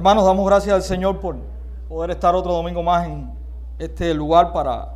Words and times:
Hermanos, 0.00 0.24
damos 0.24 0.46
gracias 0.46 0.74
al 0.74 0.82
Señor 0.82 1.20
por 1.20 1.36
poder 1.86 2.12
estar 2.12 2.34
otro 2.34 2.54
domingo 2.54 2.82
más 2.82 3.06
en 3.06 3.30
este 3.78 4.14
lugar 4.14 4.50
para, 4.50 4.94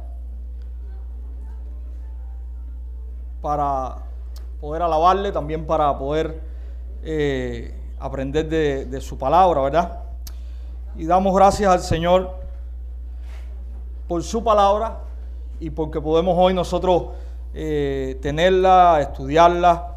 para 3.42 3.96
poder 4.62 4.80
alabarle, 4.80 5.30
también 5.30 5.66
para 5.66 5.98
poder 5.98 6.40
eh, 7.02 7.78
aprender 8.00 8.48
de, 8.48 9.00
su 9.02 9.18
palabra, 9.18 9.60
¿verdad? 9.60 10.04
Y 10.96 11.04
damos 11.04 11.36
gracias 11.36 11.70
al 11.70 11.80
Señor 11.80 12.30
por 14.08 14.22
su 14.22 14.42
palabra 14.42 15.00
y 15.60 15.68
porque 15.68 16.00
podemos 16.00 16.34
hoy 16.38 16.54
nosotros 16.54 17.08
eh, 17.52 18.18
tenerla, 18.22 19.00
estudiarla. 19.02 19.96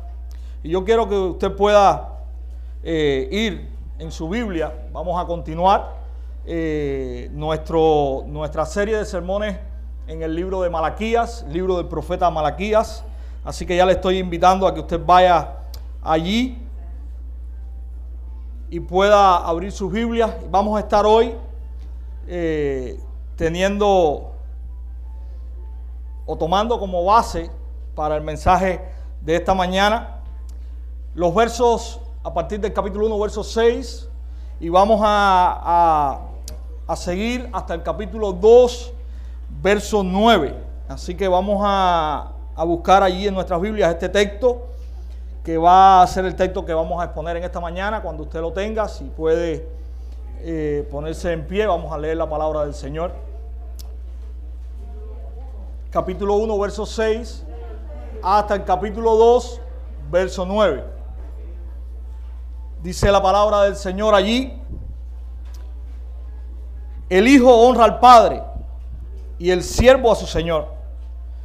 Y 0.64 0.72
yo 0.72 0.84
quiero 0.84 1.08
que 1.08 1.16
usted 1.16 1.56
pueda 1.56 2.10
eh, 2.84 3.30
ir 3.32 3.77
en 4.00 4.12
su 4.12 4.30
Biblia. 4.30 4.74
Vamos 4.92 5.22
a 5.22 5.26
continuar 5.26 5.96
eh, 6.46 7.30
nuestro, 7.34 8.24
nuestra 8.28 8.66
serie 8.66 8.98
de 8.98 9.06
sermones 9.06 9.58
en 10.08 10.22
el 10.22 10.36
libro 10.36 10.62
de 10.62 10.70
Malaquías, 10.70 11.46
libro 11.50 11.78
del 11.78 11.88
profeta 11.88 12.30
Malaquías. 12.30 13.04
Así 13.44 13.66
que 13.66 13.76
ya 13.76 13.86
le 13.86 13.94
estoy 13.94 14.20
invitando 14.20 14.68
a 14.68 14.74
que 14.74 14.82
usted 14.82 15.04
vaya 15.04 15.58
allí 16.02 16.62
y 18.70 18.80
pueda 18.80 19.38
abrir 19.38 19.72
sus 19.72 19.92
Biblias. 19.92 20.32
Vamos 20.50 20.78
a 20.78 20.82
estar 20.82 21.06
hoy 21.06 21.34
eh, 22.28 23.00
teniendo 23.36 24.32
o 26.26 26.38
tomando 26.38 26.80
como 26.80 27.04
base 27.06 27.50
para 27.96 28.16
el 28.18 28.22
mensaje 28.22 28.82
de 29.22 29.36
esta 29.36 29.54
mañana 29.54 30.22
los 31.16 31.34
versos 31.34 32.00
a 32.28 32.34
partir 32.34 32.60
del 32.60 32.74
capítulo 32.74 33.06
1, 33.06 33.20
verso 33.20 33.42
6, 33.42 34.10
y 34.60 34.68
vamos 34.68 35.00
a, 35.02 35.62
a, 35.64 36.20
a 36.86 36.96
seguir 36.98 37.50
hasta 37.54 37.74
el 37.74 37.84
capítulo 37.84 38.34
2, 38.34 38.94
verso 39.62 40.04
9. 40.04 40.54
Así 40.90 41.16
que 41.16 41.26
vamos 41.30 41.62
a, 41.64 42.34
a 42.54 42.64
buscar 42.66 43.02
allí 43.02 43.30
en 43.30 43.34
nuestras 43.34 43.62
Biblias 43.62 43.92
este 43.92 44.10
texto 44.10 44.68
que 45.42 45.58
va 45.58 46.02
a 46.02 46.08
ser 46.08 46.26
el 46.26 46.36
texto 46.36 46.66
que 46.66 46.74
vamos 46.74 47.02
a 47.02 47.06
exponer 47.06 47.38
en 47.38 47.46
esta 47.46 47.62
mañana. 47.62 48.02
Cuando 48.02 48.24
usted 48.24 48.42
lo 48.42 48.52
tenga, 48.52 48.90
si 48.90 49.06
puede 49.06 49.66
eh, 50.42 50.86
ponerse 50.92 51.32
en 51.32 51.48
pie, 51.48 51.66
vamos 51.66 51.94
a 51.94 51.98
leer 51.98 52.18
la 52.18 52.30
palabra 52.30 52.66
del 52.66 52.74
Señor. 52.74 53.14
Capítulo 55.92 56.36
1, 56.36 56.60
verso 56.60 56.86
6, 56.86 57.46
hasta 58.22 58.56
el 58.56 58.66
capítulo 58.66 59.16
2, 59.16 59.62
verso 60.12 60.46
9. 60.46 60.97
Dice 62.82 63.12
la 63.12 63.22
palabra 63.22 63.64
del 63.64 63.76
Señor 63.76 64.14
allí. 64.14 64.54
El 67.10 67.28
Hijo 67.28 67.54
honra 67.54 67.86
al 67.86 68.00
Padre 68.00 68.44
y 69.40 69.52
el 69.52 69.64
siervo 69.64 70.12
a 70.12 70.16
su 70.16 70.28
Señor. 70.28 70.68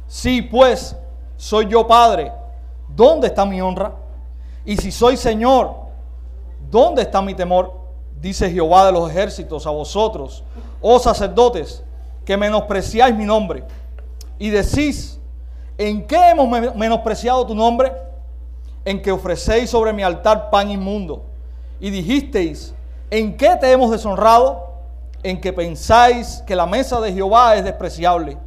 Sí, 0.07 0.41
pues, 0.41 0.95
soy 1.37 1.67
yo 1.67 1.87
Padre 1.87 2.31
¿dónde 2.95 3.27
está 3.27 3.45
mi 3.45 3.61
honra? 3.61 3.93
Y 4.65 4.77
si 4.77 4.91
soy 4.91 5.17
Señor, 5.17 5.75
¿dónde 6.69 7.01
está 7.01 7.21
mi 7.21 7.33
temor? 7.33 7.81
Dice 8.19 8.49
Jehová 8.49 8.85
de 8.85 8.93
los 8.93 9.09
ejércitos 9.09 9.67
a 9.67 9.69
vosotros, 9.69 10.43
oh 10.81 10.99
sacerdotes, 10.99 11.83
que 12.25 12.37
menospreciáis 12.37 13.15
mi 13.15 13.25
nombre. 13.25 13.63
Y 14.39 14.49
decís, 14.49 15.19
¿en 15.77 16.05
qué 16.07 16.29
hemos 16.29 16.47
menospreciado 16.75 17.45
tu 17.45 17.53
nombre? 17.53 17.91
En 18.85 19.01
que 19.01 19.11
ofrecéis 19.11 19.69
sobre 19.69 19.93
mi 19.93 20.03
altar 20.03 20.49
pan 20.49 20.69
inmundo. 20.69 21.23
Y 21.79 21.89
dijisteis, 21.89 22.73
¿en 23.09 23.37
qué 23.37 23.55
te 23.59 23.71
hemos 23.71 23.91
deshonrado? 23.91 24.73
En 25.23 25.39
que 25.39 25.53
pensáis 25.53 26.43
que 26.45 26.55
la 26.55 26.65
mesa 26.65 26.99
de 26.99 27.13
Jehová 27.13 27.55
es 27.55 27.63
despreciable. 27.63 28.37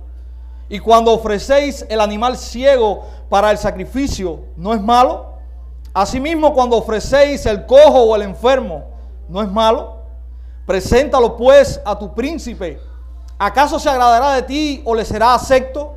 Y 0.68 0.78
cuando 0.78 1.12
ofrecéis 1.12 1.86
el 1.88 2.00
animal 2.00 2.36
ciego 2.36 3.04
para 3.28 3.50
el 3.50 3.58
sacrificio, 3.58 4.40
¿no 4.56 4.74
es 4.74 4.80
malo? 4.80 5.36
Asimismo, 5.94 6.52
cuando 6.52 6.76
ofrecéis 6.76 7.46
el 7.46 7.64
cojo 7.66 8.02
o 8.02 8.16
el 8.16 8.22
enfermo, 8.22 8.84
¿no 9.28 9.42
es 9.42 9.50
malo? 9.50 9.96
Preséntalo 10.66 11.36
pues 11.36 11.80
a 11.84 11.98
tu 11.98 12.12
príncipe. 12.12 12.80
¿Acaso 13.38 13.78
se 13.78 13.88
agradará 13.88 14.32
de 14.32 14.42
ti 14.42 14.82
o 14.84 14.94
le 14.94 15.04
será 15.04 15.34
acepto? 15.34 15.94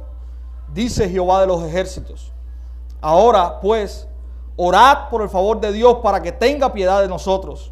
Dice 0.74 1.10
Jehová 1.10 1.42
de 1.42 1.48
los 1.48 1.64
ejércitos. 1.64 2.32
Ahora 3.02 3.60
pues, 3.60 4.08
orad 4.62 5.08
por 5.10 5.22
el 5.22 5.30
favor 5.30 5.62
de 5.62 5.72
Dios 5.72 6.00
para 6.04 6.22
que 6.22 6.34
tenga 6.34 6.74
piedad 6.74 7.02
de 7.02 7.08
nosotros. 7.08 7.72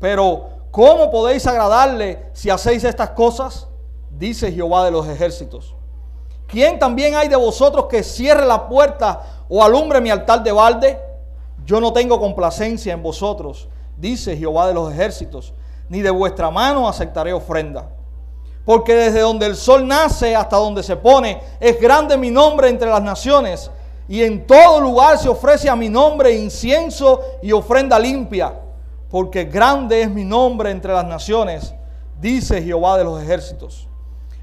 Pero, 0.00 0.48
¿cómo 0.72 1.08
podéis 1.08 1.46
agradarle 1.46 2.26
si 2.32 2.50
hacéis 2.50 2.82
estas 2.82 3.10
cosas? 3.10 3.68
Dice 4.10 4.50
Jehová 4.50 4.84
de 4.84 4.90
los 4.90 5.06
ejércitos. 5.06 5.76
¿Quién 6.48 6.80
también 6.80 7.14
hay 7.14 7.28
de 7.28 7.36
vosotros 7.36 7.86
que 7.86 8.02
cierre 8.02 8.44
la 8.44 8.68
puerta 8.68 9.22
o 9.48 9.62
alumbre 9.62 10.00
mi 10.00 10.10
altar 10.10 10.42
de 10.42 10.50
balde? 10.50 10.98
Yo 11.64 11.80
no 11.80 11.92
tengo 11.92 12.18
complacencia 12.18 12.92
en 12.92 13.02
vosotros, 13.02 13.68
dice 13.96 14.36
Jehová 14.36 14.66
de 14.66 14.74
los 14.74 14.92
ejércitos, 14.92 15.54
ni 15.88 16.02
de 16.02 16.10
vuestra 16.10 16.50
mano 16.50 16.88
aceptaré 16.88 17.32
ofrenda. 17.32 17.90
Porque 18.64 18.94
desde 18.94 19.20
donde 19.20 19.46
el 19.46 19.54
sol 19.54 19.86
nace 19.86 20.34
hasta 20.34 20.56
donde 20.56 20.82
se 20.82 20.96
pone, 20.96 21.40
es 21.60 21.80
grande 21.80 22.16
mi 22.16 22.30
nombre 22.30 22.68
entre 22.68 22.90
las 22.90 23.02
naciones, 23.02 23.70
y 24.08 24.22
en 24.22 24.46
todo 24.46 24.80
lugar 24.80 25.18
se 25.18 25.28
ofrece 25.28 25.68
a 25.68 25.76
mi 25.76 25.88
nombre 25.88 26.32
incienso 26.32 27.20
y 27.42 27.52
ofrenda 27.52 27.98
limpia, 27.98 28.54
porque 29.10 29.44
grande 29.44 30.02
es 30.02 30.10
mi 30.10 30.24
nombre 30.24 30.70
entre 30.70 30.92
las 30.92 31.06
naciones, 31.06 31.74
dice 32.20 32.62
Jehová 32.62 32.98
de 32.98 33.04
los 33.04 33.22
ejércitos. 33.22 33.88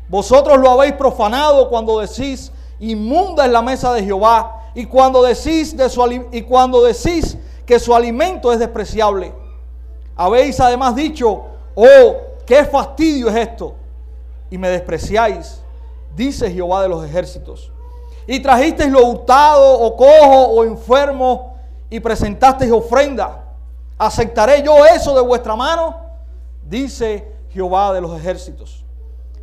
Vosotros 0.08 0.58
lo 0.60 0.72
habéis 0.72 0.94
profanado 0.94 1.70
cuando 1.70 2.00
decís, 2.00 2.52
inmunda 2.80 3.46
es 3.46 3.52
la 3.52 3.62
mesa 3.62 3.94
de 3.94 4.04
Jehová, 4.04 4.58
y 4.74 4.86
cuando 4.86 5.22
decís, 5.22 5.76
de 5.76 5.90
su, 5.90 6.26
y 6.32 6.42
cuando 6.42 6.84
decís 6.84 7.38
que 7.66 7.80
su 7.80 7.94
alimento 7.94 8.52
es 8.52 8.60
despreciable. 8.60 9.34
Habéis 10.16 10.60
además 10.60 10.96
dicho, 10.96 11.44
oh, 11.76 12.16
qué 12.46 12.66
fastidio 12.66 13.30
es 13.30 13.36
esto, 13.36 13.76
y 14.50 14.58
me 14.58 14.70
despreciáis, 14.70 15.62
dice 16.16 16.52
Jehová 16.52 16.82
de 16.82 16.90
los 16.90 17.06
ejércitos. 17.06 17.72
Y 18.28 18.40
trajisteis 18.40 18.92
lo 18.92 19.06
hurtado, 19.06 19.80
o 19.80 19.96
cojo, 19.96 20.48
o 20.48 20.64
enfermo, 20.64 21.56
y 21.90 22.00
presentasteis 22.00 22.72
ofrenda. 22.72 23.44
¿Aceptaré 23.98 24.64
yo 24.64 24.86
eso 24.86 25.14
de 25.16 25.22
vuestra 25.22 25.56
mano? 25.56 25.96
Dice 26.64 27.31
Jehová 27.50 27.94
de 27.94 28.02
los 28.02 28.18
ejércitos. 28.18 28.86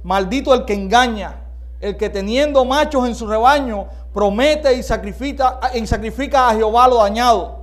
Maldito 0.03 0.55
el 0.55 0.65
que 0.65 0.75
engaña, 0.75 1.45
el 1.81 1.97
que 1.97 2.09
teniendo 2.09 2.65
machos 2.65 3.07
en 3.07 3.15
su 3.15 3.27
rebaño 3.27 3.87
promete 4.13 4.73
y 4.75 4.83
sacrifica, 4.83 5.61
y 5.75 5.87
sacrifica 5.87 6.49
a 6.49 6.55
Jehová 6.55 6.89
lo 6.89 6.97
dañado. 6.97 7.59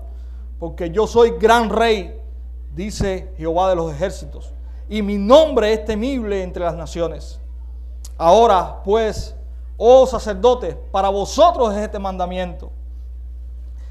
Porque 0.60 0.90
yo 0.90 1.08
soy 1.08 1.32
gran 1.40 1.70
rey, 1.70 2.22
dice 2.74 3.34
Jehová 3.38 3.70
de 3.70 3.76
los 3.76 3.92
ejércitos, 3.92 4.54
y 4.88 5.02
mi 5.02 5.18
nombre 5.18 5.74
es 5.74 5.84
temible 5.84 6.44
entre 6.44 6.64
las 6.64 6.76
naciones. 6.76 7.40
Ahora, 8.18 8.82
pues, 8.84 9.36
oh 9.78 10.06
sacerdotes, 10.06 10.76
para 10.92 11.10
vosotros 11.10 11.74
es 11.74 11.84
este 11.84 12.00
mandamiento. 12.00 12.72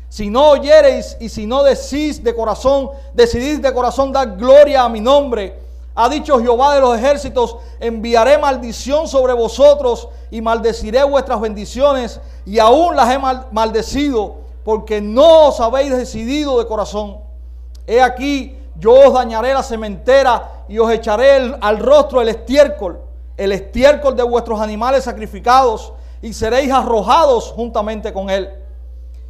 Si 0.09 0.31
no 0.31 0.50
oyereis 0.50 1.17
y 1.21 1.28
si 1.28 1.47
no 1.47 1.62
decís 1.62 2.22
de 2.22 2.34
corazón, 2.34 2.91
decidís 3.15 3.60
de 3.60 3.75
corazón 3.75 4.13
dar 4.13 4.36
gloria 4.36 4.84
a 4.84 4.89
mi 4.89 5.01
nombre, 5.01 5.59
ha 5.97 6.09
dicho 6.09 6.41
Jehová 6.41 6.75
de 6.75 6.81
los 6.81 6.97
ejércitos, 6.97 7.57
enviaré 7.78 8.39
maldición 8.39 9.07
sobre 9.07 9.33
vosotros 9.33 10.09
y 10.31 10.41
maldeciré 10.41 11.04
vuestras 11.04 11.41
bendiciones 11.41 12.21
y 12.45 12.59
aún 12.59 12.97
las 12.97 13.10
he 13.13 13.19
maldecido 13.53 14.36
porque 14.65 15.01
no 15.01 15.48
os 15.48 15.60
habéis 15.60 15.97
decidido 15.97 16.59
de 16.59 16.66
corazón. 16.66 17.19
He 17.86 18.01
aquí, 18.01 18.59
yo 18.77 18.92
os 19.09 19.15
dañaré 19.15 19.54
la 19.54 19.63
cementera 19.63 20.65
y 20.69 20.78
os 20.78 20.91
echaré 20.91 21.54
al 21.60 21.78
rostro 21.78 22.21
el 22.21 22.28
estiércol, 22.28 22.98
el 23.36 23.53
estiércol 23.53 24.16
de 24.16 24.22
vuestros 24.22 24.60
animales 24.60 25.04
sacrificados 25.04 25.92
y 26.22 26.33
seréis 26.33 26.72
arrojados 26.72 27.53
juntamente 27.53 28.13
con 28.13 28.31
él. 28.31 28.51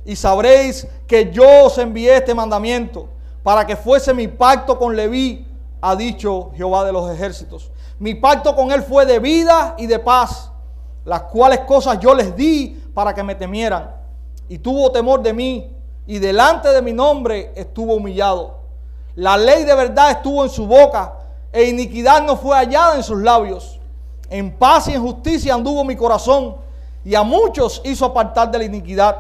Y 0.05 0.17
sabréis 0.17 0.87
que 1.07 1.33
yo 1.33 1.65
os 1.65 1.79
envié 1.79 2.17
este 2.17 2.35
mandamiento 2.35 3.09
para 3.43 3.67
que 3.67 3.77
fuese 3.77 4.13
mi 4.13 4.29
pacto 4.29 4.79
con 4.79 4.95
Leví 4.95 5.47
ha 5.81 5.97
dicho 5.97 6.51
Jehová 6.55 6.85
de 6.85 6.93
los 6.93 7.11
ejércitos. 7.11 7.71
Mi 7.99 8.15
pacto 8.15 8.55
con 8.57 8.73
él 8.73 8.83
fue 8.83 9.07
de 9.07 9.19
vida 9.19 9.75
y 9.79 9.87
de 9.87 9.99
paz, 9.99 10.51
las 11.05 11.23
cuales 11.23 11.61
cosas 11.61 11.99
yo 12.01 12.15
les 12.15 12.35
di 12.35 12.83
para 12.95 13.15
que 13.15 13.23
me 13.23 13.35
temieran. 13.35 13.95
Y 14.49 14.59
tuvo 14.59 14.91
temor 14.91 15.23
de 15.23 15.33
mí, 15.33 15.71
y 16.07 16.19
delante 16.19 16.69
de 16.69 16.83
mi 16.83 16.93
nombre 16.93 17.53
estuvo 17.55 17.95
humillado. 17.95 18.61
La 19.15 19.37
ley 19.37 19.65
de 19.65 19.75
verdad 19.75 20.11
estuvo 20.11 20.45
en 20.45 20.51
su 20.51 20.67
boca, 20.67 21.15
e 21.53 21.65
iniquidad 21.65 22.23
no 22.23 22.37
fue 22.37 22.57
hallada 22.57 22.97
en 22.97 23.03
sus 23.03 23.21
labios. 23.21 23.74
En 24.35 24.51
paz 24.51 24.89
y 24.89 24.95
en 24.95 25.01
justicia 25.01 25.55
anduvo 25.55 25.85
mi 25.85 25.95
corazón, 25.95 26.57
y 27.05 27.15
a 27.15 27.23
muchos 27.23 27.81
hizo 27.85 28.05
apartar 28.05 28.51
de 28.51 28.59
la 28.59 28.65
iniquidad, 28.65 29.17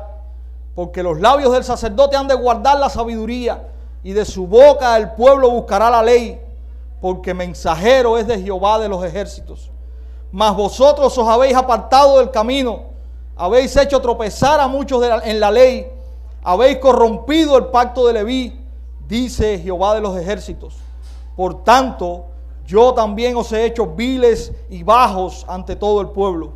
porque 0.74 1.04
los 1.04 1.20
labios 1.20 1.52
del 1.52 1.62
sacerdote 1.62 2.16
han 2.16 2.26
de 2.26 2.34
guardar 2.34 2.80
la 2.80 2.88
sabiduría, 2.88 3.62
y 4.02 4.10
de 4.10 4.24
su 4.24 4.48
boca 4.48 4.96
el 4.96 5.12
pueblo 5.12 5.50
buscará 5.50 5.88
la 5.88 6.02
ley 6.02 6.40
porque 7.00 7.32
mensajero 7.32 8.18
es 8.18 8.26
de 8.26 8.42
Jehová 8.42 8.80
de 8.80 8.88
los 8.88 9.04
ejércitos. 9.04 9.70
Mas 10.32 10.56
vosotros 10.56 11.16
os 11.16 11.28
habéis 11.28 11.54
apartado 11.54 12.18
del 12.18 12.32
camino, 12.32 12.80
habéis 13.36 13.76
hecho 13.76 14.00
tropezar 14.00 14.58
a 14.58 14.66
muchos 14.66 15.00
en 15.22 15.38
la 15.38 15.52
ley, 15.52 15.86
habéis 16.42 16.78
corrompido 16.78 17.56
el 17.56 17.66
pacto 17.66 18.08
de 18.08 18.14
Leví, 18.14 18.60
dice 19.06 19.60
Jehová 19.60 19.94
de 19.94 20.00
los 20.00 20.16
ejércitos. 20.18 20.74
Por 21.36 21.62
tanto, 21.62 22.24
yo 22.66 22.94
también 22.94 23.36
os 23.36 23.52
he 23.52 23.64
hecho 23.64 23.86
viles 23.86 24.52
y 24.70 24.82
bajos 24.82 25.44
ante 25.48 25.76
todo 25.76 26.00
el 26.00 26.08
pueblo. 26.08 26.54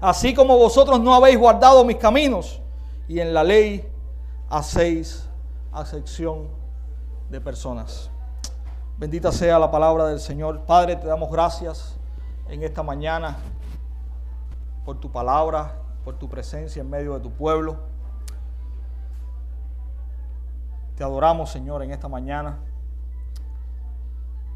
Así 0.00 0.34
como 0.34 0.56
vosotros 0.56 1.00
no 1.00 1.14
habéis 1.14 1.38
guardado 1.38 1.84
mis 1.84 1.96
caminos, 1.96 2.60
y 3.08 3.20
en 3.20 3.34
la 3.34 3.44
ley 3.44 3.88
hacéis 4.48 5.28
acepción 5.72 6.48
de 7.30 7.40
personas. 7.40 8.10
Bendita 8.98 9.32
sea 9.32 9.58
la 9.58 9.70
palabra 9.70 10.06
del 10.06 10.20
Señor. 10.20 10.60
Padre, 10.60 10.96
te 10.96 11.06
damos 11.06 11.30
gracias 11.30 11.96
en 12.48 12.62
esta 12.62 12.82
mañana 12.82 13.38
por 14.84 14.98
tu 14.98 15.10
palabra, 15.10 15.76
por 16.04 16.18
tu 16.18 16.28
presencia 16.28 16.80
en 16.80 16.90
medio 16.90 17.14
de 17.14 17.20
tu 17.20 17.30
pueblo. 17.30 17.76
Te 20.96 21.04
adoramos, 21.04 21.50
Señor, 21.50 21.82
en 21.82 21.90
esta 21.90 22.08
mañana. 22.08 22.58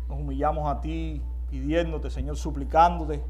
Nos 0.08 0.18
humillamos 0.18 0.68
a 0.70 0.80
ti 0.80 1.22
pidiéndote, 1.50 2.10
Señor, 2.10 2.36
suplicándote 2.36 3.24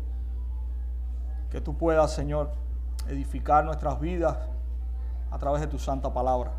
que 1.51 1.61
tú 1.61 1.77
puedas, 1.77 2.13
Señor, 2.13 2.51
edificar 3.09 3.65
nuestras 3.65 4.01
vidas 4.01 4.37
a 5.31 5.39
través 5.39 5.61
de 5.61 5.67
tu 5.67 5.79
santa 5.79 6.13
palabra. 6.13 6.53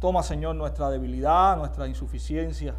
Toma, 0.00 0.22
Señor, 0.22 0.56
nuestra 0.56 0.90
debilidad, 0.90 1.56
nuestra 1.56 1.86
insuficiencia. 1.86 2.74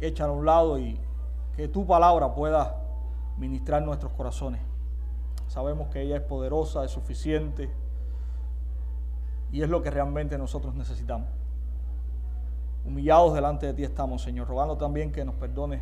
Échala 0.00 0.32
a 0.32 0.36
un 0.36 0.44
lado 0.44 0.78
y 0.78 1.00
que 1.56 1.66
tu 1.68 1.86
palabra 1.86 2.34
pueda 2.34 2.76
ministrar 3.36 3.82
nuestros 3.82 4.12
corazones. 4.12 4.60
Sabemos 5.48 5.88
que 5.88 6.02
ella 6.02 6.16
es 6.16 6.22
poderosa, 6.22 6.84
es 6.84 6.90
suficiente 6.90 7.70
y 9.50 9.62
es 9.62 9.68
lo 9.68 9.82
que 9.82 9.90
realmente 9.90 10.38
nosotros 10.38 10.74
necesitamos. 10.74 11.28
Humillados 12.84 13.34
delante 13.34 13.66
de 13.66 13.74
ti 13.74 13.84
estamos, 13.84 14.22
Señor, 14.22 14.46
rogando 14.46 14.76
también 14.76 15.10
que 15.10 15.24
nos 15.24 15.34
perdone 15.36 15.80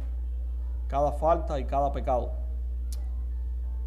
cada 0.86 1.12
falta 1.12 1.58
y 1.58 1.64
cada 1.64 1.92
pecado. 1.92 2.30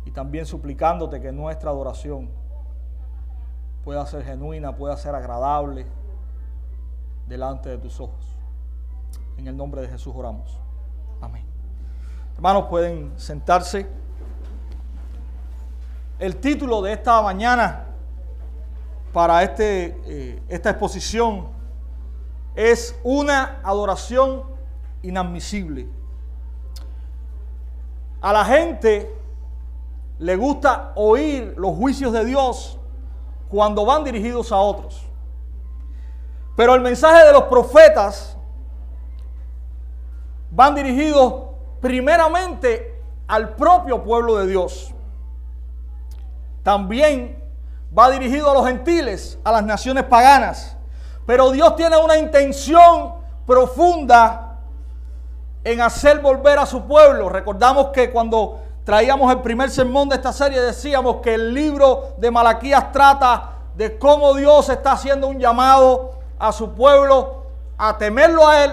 Y 0.03 0.12
también 0.12 0.45
suplicándote 0.45 1.21
que 1.21 1.31
nuestra 1.31 1.71
adoración 1.71 2.29
pueda 3.83 4.06
ser 4.06 4.23
genuina, 4.23 4.75
pueda 4.75 4.97
ser 4.97 5.15
agradable 5.15 5.85
delante 7.27 7.69
de 7.69 7.77
tus 7.77 8.00
ojos. 8.00 8.25
En 9.38 9.47
el 9.47 9.56
nombre 9.56 9.81
de 9.81 9.88
Jesús 9.88 10.13
oramos. 10.15 10.59
Amén. 11.21 11.45
Hermanos, 12.35 12.65
pueden 12.65 13.13
sentarse. 13.17 13.88
El 16.19 16.38
título 16.38 16.81
de 16.81 16.94
esta 16.94 17.21
mañana 17.21 17.85
para 19.13 19.44
este, 19.44 19.97
eh, 20.06 20.44
esta 20.50 20.71
exposición 20.71 21.47
es 22.55 22.97
una 23.03 23.59
adoración 23.63 24.43
inadmisible. 25.01 25.87
A 28.21 28.33
la 28.33 28.45
gente 28.45 29.13
le 30.19 30.35
gusta 30.35 30.93
oír 30.95 31.53
los 31.57 31.75
juicios 31.75 32.13
de 32.13 32.25
Dios 32.25 32.79
cuando 33.49 33.85
van 33.85 34.03
dirigidos 34.03 34.51
a 34.51 34.57
otros. 34.57 35.05
Pero 36.55 36.73
el 36.73 36.81
mensaje 36.81 37.25
de 37.25 37.33
los 37.33 37.43
profetas 37.43 38.37
van 40.51 40.73
dirigidos 40.73 41.43
primeramente 41.81 43.01
al 43.27 43.55
propio 43.55 44.03
pueblo 44.03 44.37
de 44.37 44.47
Dios. 44.47 44.93
También 46.63 47.43
va 47.97 48.09
dirigido 48.09 48.49
a 48.49 48.53
los 48.53 48.65
gentiles, 48.65 49.37
a 49.43 49.51
las 49.51 49.63
naciones 49.63 50.05
paganas. 50.05 50.75
Pero 51.25 51.51
Dios 51.51 51.75
tiene 51.75 51.98
una 51.98 52.18
intención 52.18 53.13
profunda 53.45 54.60
en 55.63 55.81
hacer 55.81 56.19
volver 56.19 56.60
a 56.60 56.66
su 56.66 56.83
pueblo. 56.83 57.30
Recordamos 57.30 57.88
que 57.88 58.12
cuando 58.12 58.60
traíamos 58.83 59.31
el 59.31 59.42
primer 59.42 59.72
sermón 59.72 60.10
de 60.10 60.16
esta 60.16 60.31
serie, 60.31 60.62
decíamos 60.62 61.18
que 61.18 61.33
el 61.33 61.54
libro 61.54 62.13
de 62.18 62.30
Malaquías 62.30 62.92
trata 62.92 63.50
de 63.75 63.98
cómo 63.98 64.36
Dios 64.36 64.69
está 64.69 64.94
haciendo 64.94 65.27
un 65.27 65.39
llamado 65.39 66.13
a 66.38 66.51
su 66.51 66.74
pueblo 66.74 67.45
a 67.77 67.98
temerlo 67.98 68.48
a 68.48 68.63
Él 68.63 68.72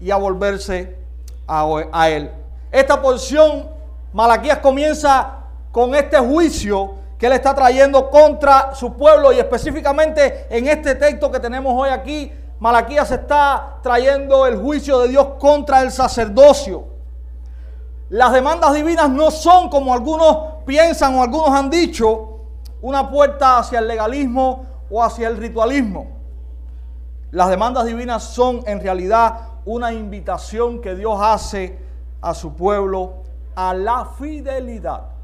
y 0.00 0.10
a 0.10 0.16
volverse 0.16 0.98
a, 1.46 2.08
Él. 2.08 2.30
Esta 2.72 3.00
porción, 3.00 3.70
Malaquías 4.12 4.58
comienza 4.58 5.38
con 5.70 5.94
este 5.94 6.18
juicio 6.18 6.94
que 7.18 7.26
Él 7.26 7.32
está 7.32 7.54
trayendo 7.54 8.10
contra 8.10 8.74
su 8.74 8.94
pueblo 8.94 9.32
y 9.32 9.38
específicamente 9.38 10.46
en 10.50 10.68
este 10.68 10.94
texto 10.94 11.30
que 11.30 11.40
tenemos 11.40 11.72
hoy 11.74 11.88
aquí, 11.88 12.32
Malaquías 12.58 13.10
está 13.10 13.78
trayendo 13.82 14.46
el 14.46 14.56
juicio 14.56 14.98
de 15.00 15.08
Dios 15.08 15.26
contra 15.38 15.82
el 15.82 15.90
sacerdocio. 15.90 16.84
Las 18.08 18.32
demandas 18.32 18.72
divinas 18.74 19.10
no 19.10 19.30
son 19.30 19.68
como 19.68 19.92
algunos 19.92 20.62
piensan 20.64 21.14
o 21.16 21.22
algunos 21.22 21.50
han 21.50 21.70
dicho, 21.70 22.40
una 22.82 23.10
puerta 23.10 23.58
hacia 23.58 23.78
el 23.78 23.88
legalismo 23.88 24.66
o 24.90 25.02
hacia 25.02 25.28
el 25.28 25.36
ritualismo. 25.36 26.08
Las 27.30 27.48
demandas 27.48 27.86
divinas 27.86 28.22
son 28.22 28.62
en 28.66 28.80
realidad 28.80 29.40
una 29.64 29.92
invitación 29.92 30.80
que 30.80 30.94
Dios 30.94 31.18
hace 31.20 31.78
a 32.20 32.34
su 32.34 32.54
pueblo 32.54 33.24
a 33.54 33.74
la 33.74 34.06
fidelidad. 34.18 35.15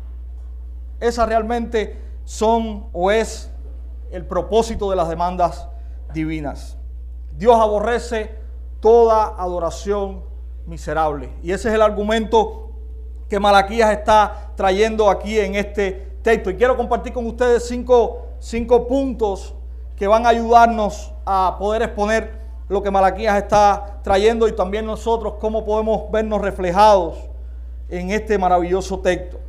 Esa 1.02 1.26
realmente 1.26 2.00
son 2.25 2.87
o 2.93 3.10
es 3.10 3.50
el 4.12 4.25
propósito 4.25 4.88
de 4.88 4.94
las 4.94 5.08
demandas 5.08 5.68
divinas. 6.14 6.78
Dios 7.37 7.59
aborrece 7.59 8.37
toda 8.78 9.35
adoración 9.37 10.23
miserable. 10.64 11.30
Y 11.42 11.50
ese 11.50 11.71
es 11.71 11.75
el 11.75 11.82
argumento 11.82 12.71
que 13.28 13.40
Malaquías 13.40 13.90
está 13.90 14.52
trayendo 14.54 15.11
aquí 15.11 15.40
en 15.40 15.56
este 15.56 16.18
texto. 16.23 16.50
Y 16.50 16.56
quiero 16.56 16.76
compartir 16.76 17.12
con 17.12 17.26
ustedes 17.26 17.66
cinco, 17.66 18.28
cinco 18.38 18.87
puntos 18.87 19.54
que 19.97 20.06
van 20.06 20.25
a 20.25 20.28
ayudarnos 20.28 21.12
a 21.26 21.56
poder 21.59 21.82
exponer 21.82 22.40
lo 22.68 22.80
que 22.80 22.92
Malaquías 22.92 23.38
está 23.38 23.99
trayendo 24.04 24.47
y 24.47 24.52
también 24.52 24.87
nosotros 24.87 25.35
cómo 25.40 25.64
podemos 25.64 26.11
vernos 26.12 26.40
reflejados 26.40 27.18
en 27.88 28.12
este 28.12 28.38
maravilloso 28.38 29.00
texto. 29.00 29.40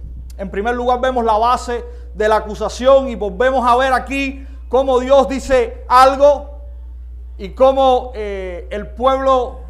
En 0.44 0.50
primer 0.50 0.76
lugar 0.76 1.00
vemos 1.00 1.24
la 1.24 1.38
base 1.38 1.86
de 2.14 2.28
la 2.28 2.36
acusación 2.36 3.08
y 3.08 3.16
volvemos 3.16 3.66
a 3.66 3.78
ver 3.78 3.94
aquí 3.94 4.46
cómo 4.68 5.00
Dios 5.00 5.30
dice 5.30 5.86
algo 5.88 6.60
y 7.38 7.52
cómo 7.52 8.12
eh, 8.14 8.68
el 8.70 8.88
pueblo 8.88 9.62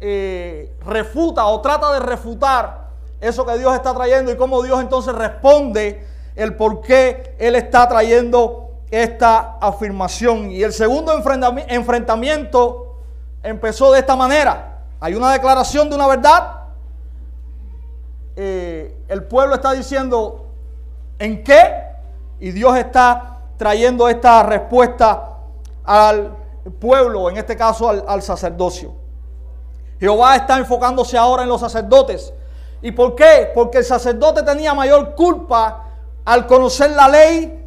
eh, 0.00 0.72
refuta 0.86 1.46
o 1.46 1.60
trata 1.60 1.94
de 1.94 1.98
refutar 1.98 2.90
eso 3.20 3.44
que 3.44 3.58
Dios 3.58 3.74
está 3.74 3.92
trayendo 3.92 4.30
y 4.30 4.36
cómo 4.36 4.62
Dios 4.62 4.80
entonces 4.80 5.12
responde 5.16 6.06
el 6.36 6.54
por 6.54 6.80
qué 6.80 7.34
Él 7.40 7.56
está 7.56 7.88
trayendo 7.88 8.70
esta 8.92 9.58
afirmación. 9.60 10.48
Y 10.52 10.62
el 10.62 10.72
segundo 10.72 11.12
enfrentamiento 11.12 13.00
empezó 13.42 13.90
de 13.90 13.98
esta 13.98 14.14
manera. 14.14 14.78
Hay 15.00 15.16
una 15.16 15.32
declaración 15.32 15.90
de 15.90 15.96
una 15.96 16.06
verdad. 16.06 16.60
Eh, 18.36 18.83
el 19.08 19.24
pueblo 19.24 19.54
está 19.54 19.72
diciendo 19.72 20.46
en 21.18 21.44
qué 21.44 21.84
y 22.40 22.50
Dios 22.50 22.76
está 22.76 23.38
trayendo 23.56 24.08
esta 24.08 24.42
respuesta 24.42 25.38
al 25.84 26.36
pueblo, 26.80 27.30
en 27.30 27.36
este 27.36 27.56
caso 27.56 27.88
al, 27.88 28.22
sacerdocio. 28.22 28.92
Jehová 30.00 30.36
está 30.36 30.58
enfocándose 30.58 31.16
ahora 31.16 31.44
en 31.44 31.48
los 31.48 31.60
sacerdotes 31.60 32.32
¿Y 32.84 32.92
por 32.92 33.14
qué? 33.14 33.50
Porque 33.54 33.78
el 33.78 33.84
sacerdote 33.84 34.42
tenía 34.42 34.74
mayor 34.74 35.14
culpa 35.14 35.84
al 36.22 36.46
conocer 36.46 36.90
la 36.90 37.08
ley 37.08 37.66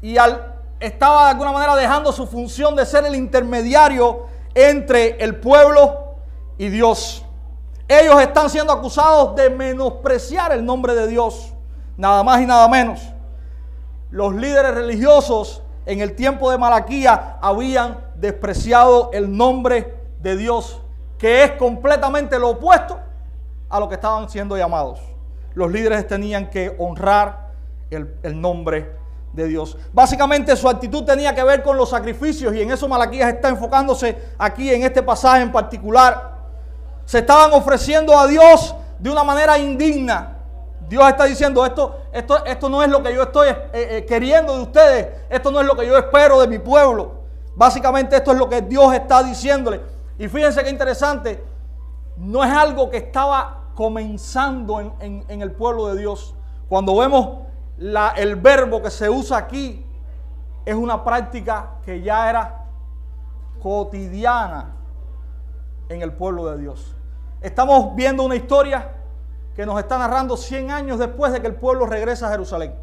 y 0.00 0.16
al 0.16 0.54
estaba 0.78 1.24
de 1.24 1.30
alguna 1.30 1.50
manera 1.50 1.74
dejando 1.74 2.12
su 2.12 2.28
función 2.28 2.76
de 2.76 2.86
ser 2.86 3.04
el 3.04 3.16
intermediario 3.16 4.26
entre 4.54 5.22
el 5.22 5.40
pueblo 5.40 6.14
y 6.58 6.68
Dios. 6.68 7.24
Ellos 7.92 8.22
están 8.22 8.48
siendo 8.48 8.72
acusados 8.72 9.34
de 9.34 9.50
menospreciar 9.50 10.52
el 10.52 10.64
nombre 10.64 10.94
de 10.94 11.08
Dios, 11.08 11.52
nada 11.96 12.22
más 12.22 12.40
y 12.40 12.46
nada 12.46 12.68
menos. 12.68 13.00
Los 14.12 14.32
líderes 14.32 14.76
religiosos 14.76 15.64
en 15.86 16.00
el 16.00 16.14
tiempo 16.14 16.52
de 16.52 16.56
Malaquía 16.56 17.38
habían 17.42 17.98
despreciado 18.14 19.10
el 19.12 19.36
nombre 19.36 19.92
de 20.20 20.36
Dios, 20.36 20.80
que 21.18 21.42
es 21.42 21.50
completamente 21.54 22.38
lo 22.38 22.50
opuesto 22.50 22.96
a 23.68 23.80
lo 23.80 23.88
que 23.88 23.96
estaban 23.96 24.30
siendo 24.30 24.56
llamados. 24.56 25.00
Los 25.54 25.72
líderes 25.72 26.06
tenían 26.06 26.48
que 26.48 26.72
honrar 26.78 27.48
el, 27.90 28.40
nombre 28.40 28.88
de 29.32 29.48
Dios. 29.48 29.76
Básicamente 29.92 30.54
su 30.54 30.68
actitud 30.68 31.02
tenía 31.02 31.34
que 31.34 31.42
ver 31.42 31.64
con 31.64 31.76
los 31.76 31.90
sacrificios 31.90 32.54
y 32.54 32.62
en 32.62 32.70
eso 32.70 32.86
Malaquías 32.86 33.34
está 33.34 33.48
enfocándose 33.48 34.16
aquí 34.38 34.72
en 34.72 34.84
este 34.84 35.02
pasaje 35.02 35.42
en 35.42 35.50
particular. 35.50 36.29
Se 37.10 37.18
estaban 37.18 37.52
ofreciendo 37.54 38.16
a 38.16 38.28
Dios 38.28 38.72
de 39.00 39.10
una 39.10 39.24
manera 39.24 39.58
indigna. 39.58 40.36
Dios 40.88 41.08
está 41.08 41.24
diciendo, 41.24 41.66
esto, 41.66 42.02
esto, 42.12 42.44
esto 42.44 42.68
no 42.68 42.84
es 42.84 42.88
lo 42.88 43.02
que 43.02 43.12
yo 43.12 43.24
estoy 43.24 43.48
eh, 43.48 43.58
eh, 43.72 44.06
queriendo 44.06 44.54
de 44.54 44.62
ustedes, 44.62 45.08
esto 45.28 45.50
no 45.50 45.60
es 45.60 45.66
lo 45.66 45.74
que 45.74 45.88
yo 45.88 45.98
espero 45.98 46.40
de 46.40 46.46
mi 46.46 46.60
pueblo. 46.60 47.14
Básicamente 47.56 48.14
esto 48.14 48.30
es 48.30 48.38
lo 48.38 48.48
que 48.48 48.62
Dios 48.62 48.94
está 48.94 49.24
diciéndole. 49.24 49.80
Y 50.20 50.28
fíjense 50.28 50.62
qué 50.62 50.70
interesante, 50.70 51.42
no 52.16 52.44
es 52.44 52.52
algo 52.52 52.88
que 52.88 52.98
estaba 52.98 53.72
comenzando 53.74 54.78
en, 54.78 55.24
en 55.26 55.42
el 55.42 55.50
pueblo 55.50 55.88
de 55.88 55.98
Dios. 55.98 56.36
Cuando 56.68 56.96
vemos 56.96 57.40
el 58.18 58.36
verbo 58.36 58.80
que 58.80 58.90
se 58.92 59.10
usa 59.10 59.36
aquí 59.36 59.84
es 60.64 60.76
una 60.76 61.02
práctica 61.02 61.70
que 61.84 62.02
ya 62.02 62.30
era 62.30 62.66
cotidiana 63.60 64.76
en 65.88 66.02
el 66.02 66.12
pueblo 66.12 66.46
de 66.52 66.58
Dios. 66.58 66.94
Estamos 67.40 67.94
viendo 67.94 68.22
una 68.22 68.36
historia 68.36 68.92
que 69.54 69.64
nos 69.64 69.78
está 69.78 69.98
narrando 69.98 70.36
100 70.36 70.70
años 70.70 70.98
después 70.98 71.32
de 71.32 71.40
que 71.40 71.46
el 71.46 71.54
pueblo 71.54 71.86
regresa 71.86 72.28
a 72.28 72.30
Jerusalén. 72.30 72.74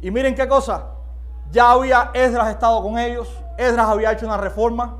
Y 0.00 0.10
miren 0.10 0.34
qué 0.34 0.48
cosa, 0.48 0.86
ya 1.50 1.70
había 1.70 2.10
Esdras 2.14 2.48
estado 2.48 2.82
con 2.82 2.98
ellos, 2.98 3.28
Esdras 3.56 3.86
había 3.88 4.12
hecho 4.12 4.26
una 4.26 4.36
reforma, 4.36 4.96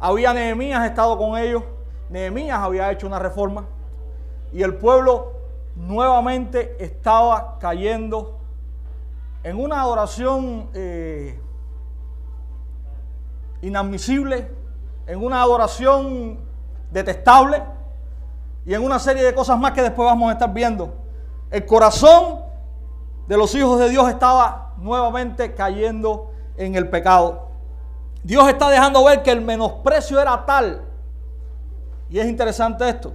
había 0.00 0.32
Nehemías 0.32 0.84
estado 0.86 1.16
con 1.18 1.38
ellos, 1.38 1.62
Nehemías 2.08 2.58
había 2.58 2.90
hecho 2.90 3.06
una 3.06 3.18
reforma. 3.18 3.66
Y 4.52 4.62
el 4.62 4.76
pueblo 4.76 5.32
nuevamente 5.76 6.76
estaba 6.82 7.58
cayendo 7.58 8.38
en 9.42 9.60
una 9.60 9.82
adoración 9.82 10.70
eh, 10.72 11.38
inadmisible, 13.60 14.50
en 15.06 15.22
una 15.22 15.42
adoración 15.42 16.38
detestable 16.90 17.62
y 18.66 18.74
en 18.74 18.82
una 18.82 18.98
serie 18.98 19.22
de 19.22 19.34
cosas 19.34 19.58
más 19.58 19.72
que 19.72 19.82
después 19.82 20.06
vamos 20.06 20.30
a 20.30 20.32
estar 20.32 20.52
viendo. 20.52 20.94
El 21.50 21.66
corazón 21.66 22.40
de 23.26 23.36
los 23.36 23.54
hijos 23.54 23.78
de 23.78 23.88
Dios 23.88 24.08
estaba 24.08 24.74
nuevamente 24.78 25.54
cayendo 25.54 26.32
en 26.56 26.74
el 26.74 26.88
pecado. 26.88 27.48
Dios 28.22 28.48
está 28.48 28.70
dejando 28.70 29.04
ver 29.04 29.22
que 29.22 29.30
el 29.30 29.40
menosprecio 29.40 30.20
era 30.20 30.44
tal, 30.46 30.82
y 32.08 32.18
es 32.18 32.26
interesante 32.26 32.88
esto, 32.88 33.12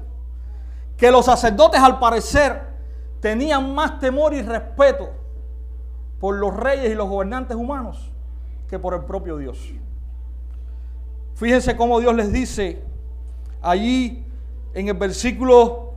que 0.97 1.09
los 1.09 1.25
sacerdotes 1.25 1.81
al 1.81 1.99
parecer 1.99 2.61
tenían 3.19 3.73
más 3.73 3.99
temor 3.99 4.33
y 4.33 4.41
respeto 4.41 5.09
por 6.19 6.35
los 6.35 6.55
reyes 6.55 6.91
y 6.91 6.95
los 6.95 7.09
gobernantes 7.09 7.57
humanos 7.57 8.11
que 8.67 8.77
por 8.77 8.93
el 8.93 9.05
propio 9.05 9.38
Dios. 9.38 9.73
Fíjense 11.35 11.75
cómo 11.75 11.99
Dios 11.99 12.13
les 12.13 12.31
dice 12.31 12.83
allí 13.61 14.25
en 14.73 14.87
el 14.87 14.93
versículo 14.95 15.93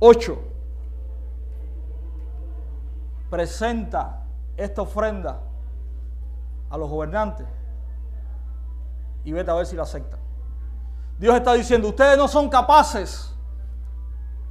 8, 0.00 0.38
presenta 3.30 4.24
esta 4.56 4.82
ofrenda 4.82 5.40
a 6.70 6.76
los 6.76 6.88
gobernantes 6.88 7.46
y 9.24 9.32
vete 9.32 9.50
a 9.50 9.54
ver 9.54 9.66
si 9.66 9.76
la 9.76 9.82
aceptan. 9.82 10.18
Dios 11.18 11.34
está 11.34 11.52
diciendo, 11.54 11.88
ustedes 11.88 12.16
no 12.16 12.28
son 12.28 12.48
capaces 12.48 13.34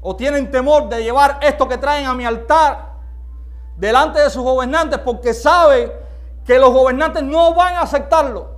o 0.01 0.15
tienen 0.15 0.51
temor 0.51 0.89
de 0.89 1.03
llevar 1.03 1.39
esto 1.41 1.67
que 1.67 1.77
traen 1.77 2.05
a 2.05 2.13
mi 2.13 2.25
altar 2.25 2.93
delante 3.75 4.19
de 4.19 4.29
sus 4.29 4.43
gobernantes 4.43 4.99
porque 4.99 5.33
sabe 5.33 5.93
que 6.45 6.59
los 6.59 6.71
gobernantes 6.71 7.23
no 7.23 7.53
van 7.53 7.75
a 7.75 7.81
aceptarlo. 7.81 8.57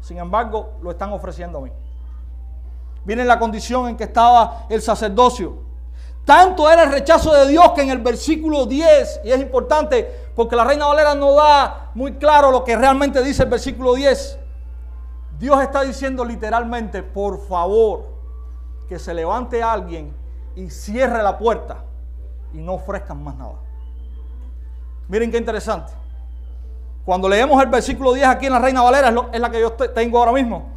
Sin 0.00 0.18
embargo, 0.18 0.78
lo 0.80 0.90
están 0.90 1.12
ofreciendo 1.12 1.58
a 1.58 1.62
mí. 1.62 1.72
Viene 3.08 3.24
la 3.24 3.38
condición 3.38 3.88
en 3.88 3.96
que 3.96 4.04
estaba 4.04 4.66
el 4.68 4.82
sacerdocio. 4.82 5.62
Tanto 6.26 6.70
era 6.70 6.82
el 6.82 6.92
rechazo 6.92 7.32
de 7.32 7.48
Dios 7.48 7.72
que 7.74 7.80
en 7.80 7.88
el 7.88 8.02
versículo 8.02 8.66
10, 8.66 9.22
y 9.24 9.30
es 9.30 9.40
importante 9.40 10.28
porque 10.36 10.54
la 10.54 10.62
Reina 10.62 10.84
Valera 10.84 11.14
no 11.14 11.32
da 11.32 11.90
muy 11.94 12.16
claro 12.16 12.50
lo 12.50 12.64
que 12.64 12.76
realmente 12.76 13.22
dice 13.22 13.44
el 13.44 13.48
versículo 13.48 13.94
10. 13.94 14.38
Dios 15.38 15.58
está 15.62 15.84
diciendo 15.84 16.22
literalmente, 16.22 17.02
por 17.02 17.40
favor, 17.48 18.08
que 18.90 18.98
se 18.98 19.14
levante 19.14 19.62
alguien 19.62 20.14
y 20.54 20.68
cierre 20.68 21.22
la 21.22 21.38
puerta 21.38 21.78
y 22.52 22.58
no 22.58 22.74
ofrezcan 22.74 23.24
más 23.24 23.36
nada. 23.36 23.54
Miren 25.08 25.30
qué 25.30 25.38
interesante. 25.38 25.94
Cuando 27.06 27.26
leemos 27.26 27.62
el 27.62 27.70
versículo 27.70 28.12
10 28.12 28.28
aquí 28.28 28.44
en 28.44 28.52
la 28.52 28.58
Reina 28.58 28.82
Valera, 28.82 29.14
es, 29.32 29.40
la 29.40 29.50
que 29.50 29.62
yo 29.62 29.72
tengo 29.72 30.18
ahora 30.18 30.32
mismo, 30.32 30.68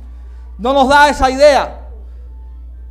no 0.58 0.72
nos 0.72 0.88
da 0.88 1.10
esa 1.10 1.30
idea. 1.30 1.81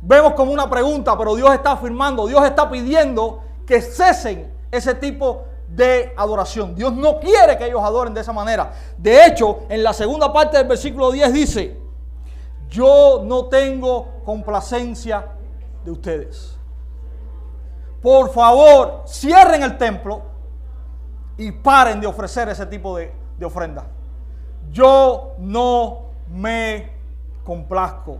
Vemos 0.01 0.33
como 0.33 0.51
una 0.51 0.69
pregunta, 0.69 1.17
pero 1.17 1.35
Dios 1.35 1.53
está 1.53 1.73
afirmando, 1.73 2.27
Dios 2.27 2.43
está 2.43 2.69
pidiendo 2.69 3.41
que 3.65 3.81
cesen 3.81 4.51
ese 4.71 4.95
tipo 4.95 5.43
de 5.67 6.13
adoración. 6.17 6.75
Dios 6.75 6.93
no 6.93 7.19
quiere 7.19 7.57
que 7.57 7.67
ellos 7.67 7.81
adoren 7.83 8.13
de 8.13 8.21
esa 8.21 8.33
manera. 8.33 8.73
De 8.97 9.25
hecho, 9.25 9.59
en 9.69 9.83
la 9.83 9.93
segunda 9.93 10.33
parte 10.33 10.57
del 10.57 10.67
versículo 10.67 11.11
10 11.11 11.33
dice, 11.33 11.77
yo 12.69 13.21
no 13.25 13.45
tengo 13.45 14.21
complacencia 14.25 15.27
de 15.83 15.91
ustedes. 15.91 16.57
Por 18.01 18.31
favor, 18.31 19.03
cierren 19.05 19.61
el 19.61 19.77
templo 19.77 20.23
y 21.37 21.51
paren 21.51 22.01
de 22.01 22.07
ofrecer 22.07 22.49
ese 22.49 22.65
tipo 22.65 22.97
de, 22.97 23.13
ofrenda. 23.43 23.85
Yo 24.71 25.35
no 25.39 26.11
me 26.29 26.91
complazco 27.43 28.19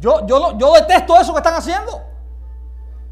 Yo, 0.00 0.26
yo, 0.26 0.56
yo 0.56 0.72
detesto 0.72 1.16
eso 1.20 1.32
que 1.32 1.38
están 1.38 1.54
haciendo. 1.54 2.02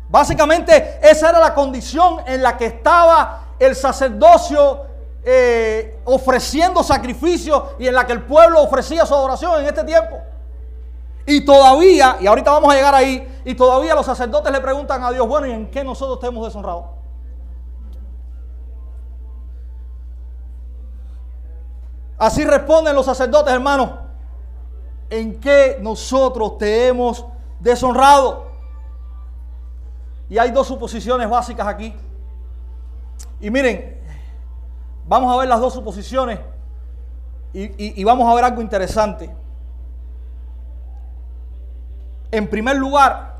Básicamente 0.08 1.00
esa 1.02 1.30
era 1.30 1.40
la 1.40 1.54
condición 1.54 2.20
en 2.26 2.42
la 2.42 2.56
que 2.56 2.66
estaba 2.66 3.42
el 3.58 3.74
sacerdocio 3.74 4.82
eh, 5.24 5.98
ofreciendo 6.04 6.84
sacrificios 6.84 7.62
y 7.78 7.88
en 7.88 7.94
la 7.94 8.06
que 8.06 8.12
el 8.12 8.22
pueblo 8.22 8.62
ofrecía 8.62 9.04
su 9.04 9.14
adoración 9.14 9.60
en 9.60 9.66
este 9.66 9.82
tiempo. 9.82 10.16
Y 11.26 11.44
todavía, 11.44 12.18
y 12.20 12.26
ahorita 12.28 12.52
vamos 12.52 12.72
a 12.72 12.76
llegar 12.76 12.94
ahí, 12.94 13.40
y 13.44 13.54
todavía 13.56 13.96
los 13.96 14.06
sacerdotes 14.06 14.52
le 14.52 14.60
preguntan 14.60 15.02
a 15.02 15.10
Dios, 15.10 15.26
bueno, 15.26 15.48
¿y 15.48 15.50
en 15.50 15.68
qué 15.68 15.82
nosotros 15.82 16.20
te 16.20 16.28
hemos 16.28 16.46
deshonrado? 16.46 16.94
Así 22.16 22.44
responden 22.44 22.94
los 22.94 23.04
sacerdotes, 23.04 23.52
hermanos. 23.52 24.05
¿En 25.08 25.38
qué 25.40 25.78
nosotros 25.80 26.58
te 26.58 26.88
hemos 26.88 27.24
deshonrado? 27.60 28.46
Y 30.28 30.38
hay 30.38 30.50
dos 30.50 30.66
suposiciones 30.66 31.28
básicas 31.28 31.66
aquí. 31.66 31.94
Y 33.40 33.50
miren, 33.50 34.00
vamos 35.06 35.32
a 35.32 35.38
ver 35.38 35.48
las 35.48 35.60
dos 35.60 35.72
suposiciones 35.72 36.40
y, 37.52 38.00
y 38.00 38.04
vamos 38.04 38.30
a 38.30 38.34
ver 38.34 38.44
algo 38.44 38.60
interesante. 38.60 39.34
En 42.30 42.48
primer 42.48 42.76
lugar, 42.76 43.36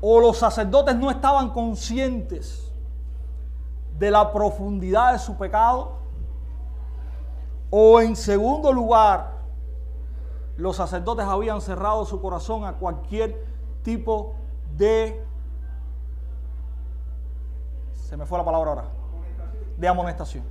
o 0.00 0.18
los 0.18 0.38
sacerdotes 0.38 0.96
no 0.96 1.10
estaban 1.10 1.50
conscientes 1.50 2.72
de 3.98 4.10
la 4.10 4.32
profundidad 4.32 5.12
de 5.12 5.18
su 5.18 5.36
pecado, 5.36 5.92
o 7.70 8.00
en 8.00 8.16
segundo 8.16 8.72
lugar, 8.72 9.31
los 10.56 10.76
sacerdotes 10.76 11.24
habían 11.24 11.60
cerrado 11.60 12.04
su 12.04 12.20
corazón 12.20 12.64
a 12.64 12.74
cualquier 12.74 13.44
tipo 13.82 14.34
de... 14.76 15.24
Se 17.94 18.16
me 18.16 18.26
fue 18.26 18.38
la 18.38 18.44
palabra 18.44 18.70
ahora. 18.70 18.84
De 19.76 19.88
amonestación. 19.88 20.44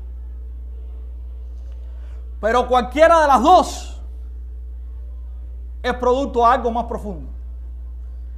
Pero 2.39 2.67
cualquiera 2.67 3.22
de 3.22 3.27
las 3.27 3.41
dos 3.41 4.01
es 5.84 5.93
producto 5.93 6.39
de 6.39 6.46
algo 6.46 6.72
más 6.72 6.86
profundo. 6.86 7.29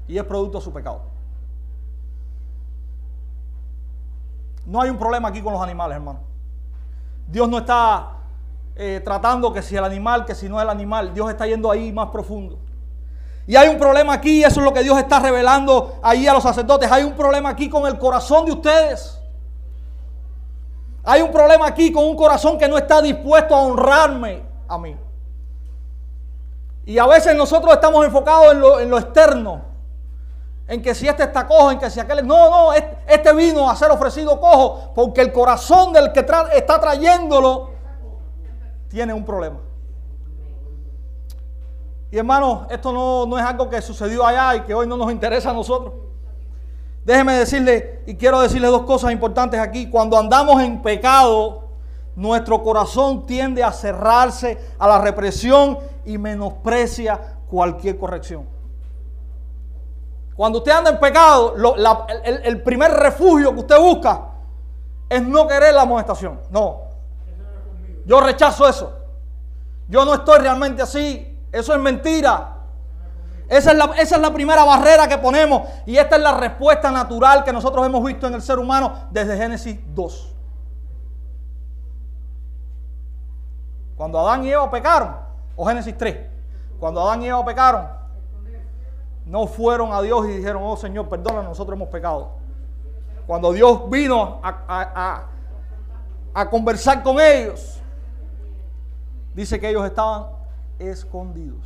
Y 0.07 0.17
es 0.17 0.23
producto 0.25 0.57
de 0.57 0.63
su 0.63 0.73
pecado. 0.73 1.01
No 4.65 4.81
hay 4.81 4.89
un 4.89 4.97
problema 4.97 5.29
aquí 5.29 5.41
con 5.41 5.53
los 5.53 5.61
animales, 5.61 5.95
hermano. 5.95 6.19
Dios 7.27 7.47
no 7.47 7.59
está 7.59 8.22
eh, 8.75 9.01
tratando 9.03 9.53
que 9.53 9.61
si 9.61 9.75
el 9.75 9.83
animal, 9.83 10.25
que 10.25 10.33
si 10.33 10.49
no 10.49 10.59
el 10.59 10.69
animal. 10.69 11.13
Dios 11.13 11.29
está 11.29 11.45
yendo 11.45 11.69
ahí 11.69 11.91
más 11.91 12.09
profundo. 12.09 12.57
Y 13.45 13.55
hay 13.55 13.67
un 13.67 13.77
problema 13.77 14.13
aquí, 14.13 14.43
eso 14.43 14.61
es 14.61 14.65
lo 14.65 14.73
que 14.73 14.83
Dios 14.83 14.97
está 14.97 15.19
revelando 15.19 15.99
ahí 16.01 16.27
a 16.27 16.33
los 16.33 16.43
sacerdotes. 16.43 16.91
Hay 16.91 17.03
un 17.03 17.13
problema 17.13 17.49
aquí 17.49 17.69
con 17.69 17.85
el 17.85 17.99
corazón 17.99 18.45
de 18.45 18.53
ustedes. 18.53 19.19
Hay 21.03 21.21
un 21.21 21.31
problema 21.31 21.67
aquí 21.67 21.91
con 21.91 22.05
un 22.05 22.15
corazón 22.15 22.57
que 22.57 22.67
no 22.67 22.77
está 22.77 23.01
dispuesto 23.01 23.53
a 23.53 23.61
honrarme 23.61 24.41
a 24.67 24.77
mí. 24.77 24.95
Y 26.85 26.97
a 26.97 27.05
veces 27.05 27.35
nosotros 27.35 27.73
estamos 27.73 28.05
enfocados 28.05 28.53
en 28.53 28.59
lo, 28.61 28.79
en 28.79 28.89
lo 28.89 28.97
externo. 28.97 29.61
En 30.65 30.81
que 30.81 30.95
si 30.95 31.07
este 31.09 31.23
está 31.23 31.45
cojo, 31.45 31.71
en 31.71 31.79
que 31.79 31.89
si 31.89 31.99
aquel... 31.99 32.25
No, 32.25 32.49
no, 32.49 32.73
este 32.73 33.33
vino 33.33 33.69
a 33.69 33.75
ser 33.75 33.91
ofrecido 33.91 34.39
cojo 34.39 34.93
porque 34.95 35.19
el 35.19 35.33
corazón 35.33 35.91
del 35.91 36.13
que 36.13 36.21
está 36.21 36.79
trayéndolo 36.79 37.72
tiene 38.93 39.11
un 39.11 39.25
problema. 39.25 39.57
Y 42.11 42.17
hermano, 42.19 42.67
esto 42.69 42.93
no, 42.93 43.25
no 43.25 43.39
es 43.39 43.43
algo 43.43 43.67
que 43.67 43.81
sucedió 43.81 44.23
allá 44.23 44.55
y 44.57 44.61
que 44.61 44.73
hoy 44.75 44.85
no 44.85 44.95
nos 44.95 45.11
interesa 45.11 45.49
a 45.49 45.53
nosotros. 45.53 45.95
Déjeme 47.03 47.33
decirle, 47.33 48.03
y 48.05 48.13
quiero 48.13 48.39
decirle 48.39 48.67
dos 48.67 48.83
cosas 48.83 49.11
importantes 49.11 49.59
aquí. 49.59 49.89
Cuando 49.89 50.15
andamos 50.15 50.61
en 50.61 50.83
pecado, 50.83 51.69
nuestro 52.15 52.61
corazón 52.61 53.25
tiende 53.25 53.63
a 53.63 53.71
cerrarse 53.71 54.59
a 54.77 54.87
la 54.87 54.99
represión 55.01 55.79
y 56.05 56.19
menosprecia 56.19 57.39
cualquier 57.49 57.97
corrección. 57.97 58.47
Cuando 60.35 60.59
usted 60.59 60.71
anda 60.71 60.91
en 60.91 60.99
pecado, 60.99 61.55
el, 62.23 62.41
el, 62.43 62.61
primer 62.61 62.91
refugio 62.91 63.53
que 63.53 63.59
usted 63.61 63.79
busca 63.79 64.27
es 65.09 65.23
no 65.23 65.47
querer 65.47 65.73
la 65.73 65.81
amonestación. 65.81 66.39
No. 66.51 66.92
Yo 68.05 68.19
rechazo 68.21 68.67
eso. 68.67 68.93
Yo 69.87 70.05
no 70.05 70.13
estoy 70.15 70.39
realmente 70.39 70.81
así. 70.81 71.39
Eso 71.51 71.73
es 71.73 71.79
mentira. 71.79 72.53
Esa 73.47 73.71
es, 73.71 74.19
la, 74.19 74.33
primera 74.33 74.63
barrera 74.63 75.07
que 75.07 75.17
ponemos 75.17 75.67
y 75.85 75.97
esta 75.97 76.15
es 76.15 76.21
la 76.21 76.37
respuesta 76.37 76.91
natural 76.91 77.43
que 77.43 77.53
nosotros 77.53 77.85
hemos 77.85 78.03
visto 78.03 78.25
en 78.25 78.33
el 78.33 78.41
ser 78.41 78.57
humano 78.57 78.93
desde 79.11 79.37
Génesis 79.37 79.79
2. 79.93 80.33
Cuando 83.95 84.19
Adán 84.19 84.45
y 84.45 84.51
Eva 84.51 84.71
pecaron, 84.71 85.15
o 85.55 85.65
Génesis 85.67 85.95
3, 85.95 86.17
cuando 86.79 87.01
Adán 87.01 87.21
y 87.21 87.27
Eva 87.27 87.45
pecaron, 87.45 87.87
no 89.25 89.45
fueron 89.45 89.93
a 89.93 90.01
Dios 90.01 90.25
y 90.25 90.37
dijeron, 90.37 90.63
oh 90.65 90.75
Señor, 90.75 91.07
perdona, 91.07 91.43
nosotros 91.43 91.75
hemos 91.75 91.89
pecado. 91.89 92.31
Cuando 93.27 93.51
Dios 93.51 93.89
vino 93.89 94.41
a 94.41 95.27
conversar 96.49 97.03
con 97.03 97.19
ellos, 97.19 97.82
dice 99.33 99.59
que 99.59 99.69
ellos 99.69 99.85
estaban 99.85 100.27
escondidos. 100.79 101.65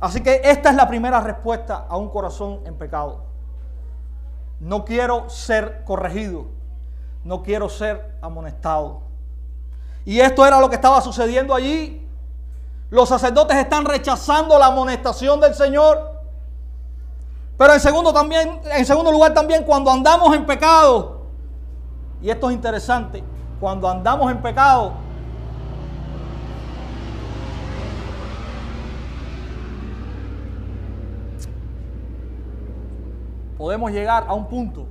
Así 0.00 0.20
que 0.20 0.40
esta 0.44 0.70
es 0.70 0.76
la 0.76 0.86
primera 0.88 1.20
respuesta 1.20 1.86
a 1.88 1.96
un 1.96 2.08
corazón 2.08 2.60
en 2.64 2.74
pecado. 2.76 3.24
No 4.60 4.84
quiero 4.84 5.28
ser 5.28 5.84
corregido. 5.84 6.46
No 7.24 7.42
quiero 7.42 7.68
ser 7.68 8.16
amonestado. 8.22 9.02
Y 10.04 10.20
esto 10.20 10.46
era 10.46 10.60
lo 10.60 10.68
que 10.68 10.76
estaba 10.76 11.00
sucediendo 11.00 11.54
allí. 11.54 12.06
Los 12.90 13.08
sacerdotes 13.08 13.56
están 13.56 13.84
rechazando 13.84 14.58
la 14.58 14.66
amonestación 14.66 15.40
del 15.40 15.54
Señor. 15.54 16.18
Pero 17.58 17.74
en 17.74 17.80
segundo, 17.80 18.12
también, 18.12 18.60
en 18.72 18.86
segundo 18.86 19.10
lugar 19.10 19.34
también 19.34 19.64
cuando 19.64 19.90
andamos 19.90 20.34
en 20.34 20.46
pecado, 20.46 21.22
y 22.22 22.30
esto 22.30 22.48
es 22.48 22.54
interesante, 22.54 23.22
cuando 23.60 23.88
andamos 23.88 24.30
en 24.30 24.40
pecado, 24.40 24.92
podemos 33.58 33.90
llegar 33.90 34.24
a 34.28 34.34
un 34.34 34.46
punto 34.46 34.86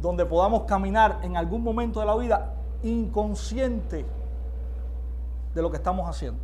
donde 0.00 0.24
podamos 0.24 0.62
caminar 0.62 1.20
en 1.22 1.36
algún 1.36 1.62
momento 1.62 2.00
de 2.00 2.06
la 2.06 2.16
vida 2.16 2.54
inconsciente 2.82 4.06
de 5.54 5.62
lo 5.62 5.70
que 5.70 5.76
estamos 5.76 6.08
haciendo. 6.08 6.40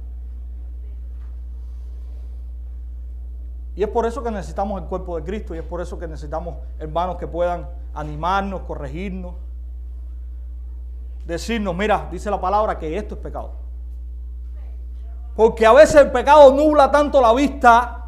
Y 3.75 3.83
es 3.83 3.89
por 3.89 4.05
eso 4.05 4.23
que 4.23 4.31
necesitamos 4.31 4.83
el 4.83 4.87
cuerpo 4.89 5.17
de 5.17 5.25
Cristo 5.25 5.55
y 5.55 5.59
es 5.59 5.65
por 5.65 5.81
eso 5.81 5.99
que 5.99 6.07
necesitamos 6.07 6.57
hermanos 6.79 7.17
que 7.17 7.27
puedan 7.27 7.67
animarnos, 7.95 8.61
corregirnos, 8.63 9.35
decirnos, 11.27 11.75
mira, 11.75 12.09
dice 12.11 12.31
la 12.31 12.41
palabra 12.41 12.79
que 12.79 12.99
esto 12.99 13.15
es 13.15 13.21
pecado. 13.21 13.53
Porque 15.35 15.65
a 15.65 15.73
veces 15.73 15.97
el 16.03 16.11
pecado 16.11 16.53
nubla 16.53 16.91
tanto 16.91 17.21
la 17.21 17.33
vista 17.33 18.00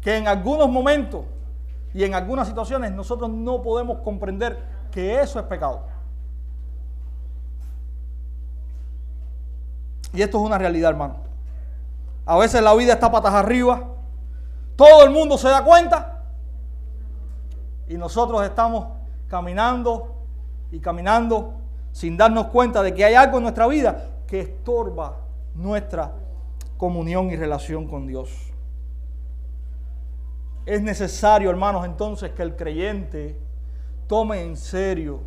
que 0.00 0.16
en 0.16 0.28
algunos 0.28 0.68
momentos 0.68 1.24
y 1.94 2.04
en 2.04 2.14
algunas 2.14 2.48
situaciones 2.48 2.92
nosotros 2.92 3.30
no 3.30 3.62
podemos 3.62 3.98
comprender 3.98 4.58
que 4.90 5.20
eso 5.20 5.38
es 5.38 5.46
pecado. 5.46 5.86
Y 10.12 10.22
esto 10.22 10.38
es 10.38 10.44
una 10.44 10.58
realidad, 10.58 10.90
hermano. 10.90 11.16
A 12.24 12.36
veces 12.38 12.62
la 12.62 12.74
vida 12.74 12.94
está 12.94 13.10
patas 13.10 13.34
arriba, 13.34 13.84
todo 14.76 15.04
el 15.04 15.10
mundo 15.10 15.38
se 15.38 15.48
da 15.48 15.64
cuenta 15.64 16.24
y 17.88 17.96
nosotros 17.96 18.44
estamos 18.44 18.86
caminando 19.28 20.14
y 20.70 20.78
caminando 20.78 21.54
sin 21.92 22.16
darnos 22.16 22.46
cuenta 22.46 22.82
de 22.82 22.94
que 22.94 23.04
hay 23.04 23.14
algo 23.14 23.38
en 23.38 23.44
nuestra 23.44 23.66
vida 23.66 24.10
que 24.26 24.40
estorba 24.40 25.16
nuestra 25.54 26.12
comunión 26.76 27.30
y 27.30 27.36
relación 27.36 27.88
con 27.88 28.06
Dios. 28.06 28.52
Es 30.68 30.82
necesario, 30.82 31.48
hermanos, 31.48 31.86
entonces 31.86 32.32
que 32.32 32.42
el 32.42 32.54
creyente 32.54 33.40
tome 34.06 34.42
en 34.42 34.54
serio 34.54 35.20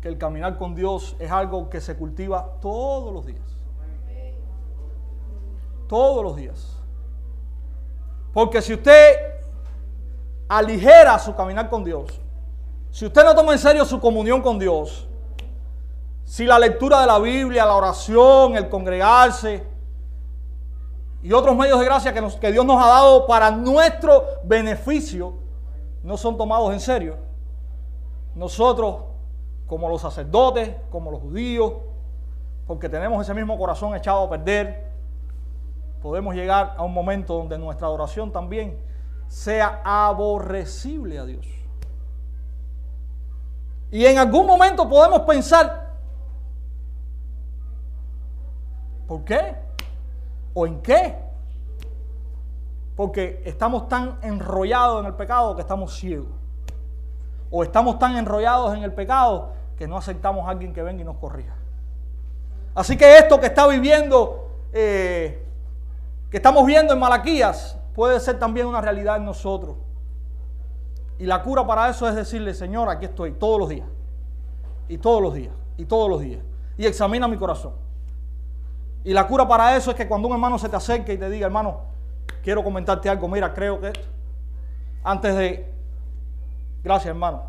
que 0.00 0.08
el 0.08 0.18
caminar 0.18 0.58
con 0.58 0.74
Dios 0.74 1.14
es 1.20 1.30
algo 1.30 1.70
que 1.70 1.80
se 1.80 1.96
cultiva 1.96 2.56
todos 2.60 3.14
los 3.14 3.24
días. 3.24 3.38
Todos 5.86 6.24
los 6.24 6.34
días. 6.34 6.76
Porque 8.32 8.60
si 8.60 8.74
usted 8.74 9.14
aligera 10.48 11.20
su 11.20 11.36
caminar 11.36 11.70
con 11.70 11.84
Dios, 11.84 12.20
si 12.90 13.06
usted 13.06 13.24
no 13.24 13.32
toma 13.32 13.52
en 13.52 13.60
serio 13.60 13.84
su 13.84 14.00
comunión 14.00 14.42
con 14.42 14.58
Dios, 14.58 15.06
si 16.24 16.46
la 16.46 16.58
lectura 16.58 17.02
de 17.02 17.06
la 17.06 17.20
Biblia, 17.20 17.64
la 17.64 17.76
oración, 17.76 18.56
el 18.56 18.68
congregarse, 18.68 19.70
y 21.22 21.32
otros 21.32 21.56
medios 21.56 21.78
de 21.78 21.84
gracia 21.84 22.12
que, 22.12 22.52
Dios 22.52 22.66
nos 22.66 22.82
ha 22.82 22.86
dado 22.88 23.26
para 23.26 23.50
nuestro 23.52 24.24
beneficio 24.42 25.34
no 26.02 26.16
son 26.16 26.36
tomados 26.36 26.72
en 26.72 26.80
serio. 26.80 27.16
Nosotros, 28.34 29.04
como 29.68 29.88
los 29.88 30.00
sacerdotes, 30.00 30.74
como 30.90 31.12
los 31.12 31.20
judíos, 31.20 31.74
porque 32.66 32.88
tenemos 32.88 33.22
ese 33.22 33.34
mismo 33.34 33.56
corazón 33.56 33.94
echado 33.94 34.24
a 34.24 34.30
perder, 34.30 34.90
podemos 36.02 36.34
llegar 36.34 36.74
a 36.76 36.82
un 36.82 36.92
momento 36.92 37.34
donde 37.34 37.56
nuestra 37.56 37.86
adoración 37.86 38.32
también 38.32 38.80
sea 39.28 39.80
aborrecible 39.84 41.18
a 41.18 41.24
Dios. 41.24 41.46
Y 43.92 44.04
en 44.06 44.18
algún 44.18 44.46
momento 44.46 44.88
podemos 44.88 45.20
pensar, 45.20 45.92
¿por 49.06 49.22
qué? 49.22 49.71
¿O 50.54 50.66
en 50.66 50.80
qué? 50.82 51.16
Porque 52.96 53.42
estamos 53.44 53.88
tan 53.88 54.18
enrollados 54.22 55.00
en 55.00 55.06
el 55.06 55.14
pecado 55.14 55.54
que 55.54 55.62
estamos 55.62 55.96
ciegos. 55.96 56.28
O 57.50 57.62
estamos 57.62 57.98
tan 57.98 58.16
enrollados 58.16 58.74
en 58.74 58.82
el 58.82 58.92
pecado 58.92 59.52
que 59.76 59.86
no 59.88 59.96
aceptamos 59.96 60.46
a 60.46 60.50
alguien 60.50 60.72
que 60.72 60.82
venga 60.82 61.02
y 61.02 61.04
nos 61.04 61.16
corrija. 61.16 61.54
Así 62.74 62.96
que 62.96 63.18
esto 63.18 63.38
que 63.40 63.46
está 63.46 63.66
viviendo, 63.66 64.50
eh, 64.72 65.44
que 66.30 66.36
estamos 66.38 66.64
viendo 66.64 66.94
en 66.94 66.98
Malaquías, 66.98 67.78
puede 67.94 68.18
ser 68.20 68.38
también 68.38 68.66
una 68.66 68.80
realidad 68.80 69.16
en 69.16 69.24
nosotros. 69.24 69.76
Y 71.18 71.26
la 71.26 71.42
cura 71.42 71.66
para 71.66 71.88
eso 71.88 72.08
es 72.08 72.14
decirle, 72.14 72.54
Señor, 72.54 72.88
aquí 72.88 73.04
estoy 73.04 73.32
todos 73.32 73.58
los 73.58 73.68
días. 73.68 73.86
Y 74.88 74.98
todos 74.98 75.22
los 75.22 75.34
días. 75.34 75.52
Y 75.76 75.84
todos 75.84 76.08
los 76.08 76.20
días. 76.20 76.42
Y 76.76 76.86
examina 76.86 77.28
mi 77.28 77.36
corazón. 77.36 77.74
Y 79.04 79.12
la 79.12 79.26
cura 79.26 79.46
para 79.46 79.76
eso 79.76 79.90
es 79.90 79.96
que 79.96 80.06
cuando 80.06 80.28
un 80.28 80.34
hermano 80.34 80.58
se 80.58 80.68
te 80.68 80.76
acerque 80.76 81.14
y 81.14 81.18
te 81.18 81.28
diga, 81.28 81.46
hermano, 81.46 81.80
quiero 82.42 82.62
comentarte 82.62 83.08
algo, 83.08 83.28
mira, 83.28 83.52
creo 83.52 83.80
que 83.80 83.88
esto, 83.88 84.06
antes 85.02 85.34
de, 85.34 85.72
gracias 86.84 87.08
hermano, 87.08 87.42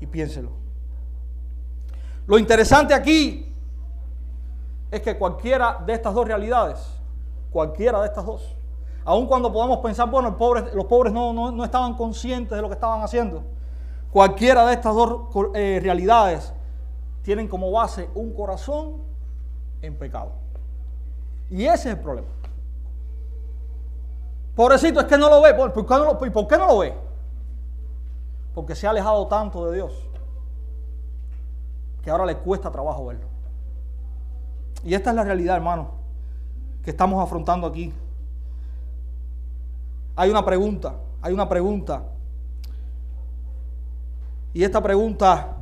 y 0.00 0.06
piénselo. 0.06 0.50
Lo 2.26 2.38
interesante 2.38 2.94
aquí 2.94 3.54
es 4.90 5.00
que 5.00 5.16
cualquiera 5.18 5.82
de 5.84 5.92
estas 5.92 6.14
dos 6.14 6.26
realidades, 6.26 6.78
cualquiera 7.50 8.00
de 8.00 8.06
estas 8.06 8.24
dos, 8.24 8.56
aun 9.04 9.26
cuando 9.26 9.52
podemos 9.52 9.78
pensar, 9.78 10.10
bueno, 10.10 10.36
los 10.74 10.86
pobres 10.86 11.12
no, 11.12 11.32
no, 11.32 11.64
estaban 11.64 11.94
conscientes 11.94 12.56
de 12.56 12.62
lo 12.62 12.68
que 12.68 12.74
estaban 12.74 13.02
haciendo. 13.02 13.44
Cualquiera 14.10 14.66
de 14.66 14.74
estas 14.74 14.94
dos 14.94 15.28
eh, 15.54 15.78
realidades 15.82 16.52
tienen 17.22 17.46
como 17.48 17.70
base 17.70 18.08
un 18.14 18.32
corazón 18.32 19.04
en 19.82 19.96
pecado. 19.96 20.32
Y 21.50 21.64
ese 21.64 21.90
es 21.90 21.96
el 21.96 22.00
problema. 22.00 22.28
Pobrecito, 24.54 25.00
es 25.00 25.06
que 25.06 25.18
no 25.18 25.28
lo 25.28 25.42
ve. 25.42 25.54
¿Por 25.54 25.72
qué 25.72 25.94
no 25.94 26.04
lo, 26.04 26.18
¿por 26.18 26.46
qué 26.46 26.56
no 26.56 26.66
lo 26.66 26.78
ve? 26.78 26.94
Porque 28.54 28.74
se 28.74 28.86
ha 28.86 28.90
alejado 28.90 29.26
tanto 29.26 29.70
de 29.70 29.76
Dios 29.76 29.92
que 32.02 32.10
ahora 32.10 32.24
le 32.24 32.36
cuesta 32.36 32.70
trabajo 32.70 33.06
verlo. 33.06 33.26
Y 34.84 34.94
esta 34.94 35.10
es 35.10 35.16
la 35.16 35.24
realidad, 35.24 35.56
hermano, 35.56 35.90
que 36.82 36.90
estamos 36.90 37.22
afrontando 37.22 37.66
aquí. 37.66 37.92
Hay 40.14 40.30
una 40.30 40.44
pregunta, 40.44 40.94
hay 41.20 41.34
una 41.34 41.48
pregunta. 41.48 42.04
Y 44.54 44.62
esta 44.62 44.80
pregunta 44.80 45.56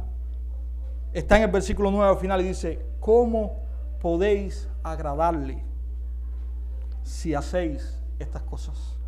está 1.13 1.39
en 1.39 1.45
el 1.45 1.51
versículo 1.51 1.91
9 1.91 2.11
al 2.11 2.19
final 2.19 2.41
y 2.43 2.45
dice, 2.45 2.85
¿cómo 3.01 3.64
podéis 4.05 4.69
agradarle 4.83 5.65
si 7.03 7.35
hacéis 7.35 7.99
estas 8.19 8.43
cosas? 8.43 8.99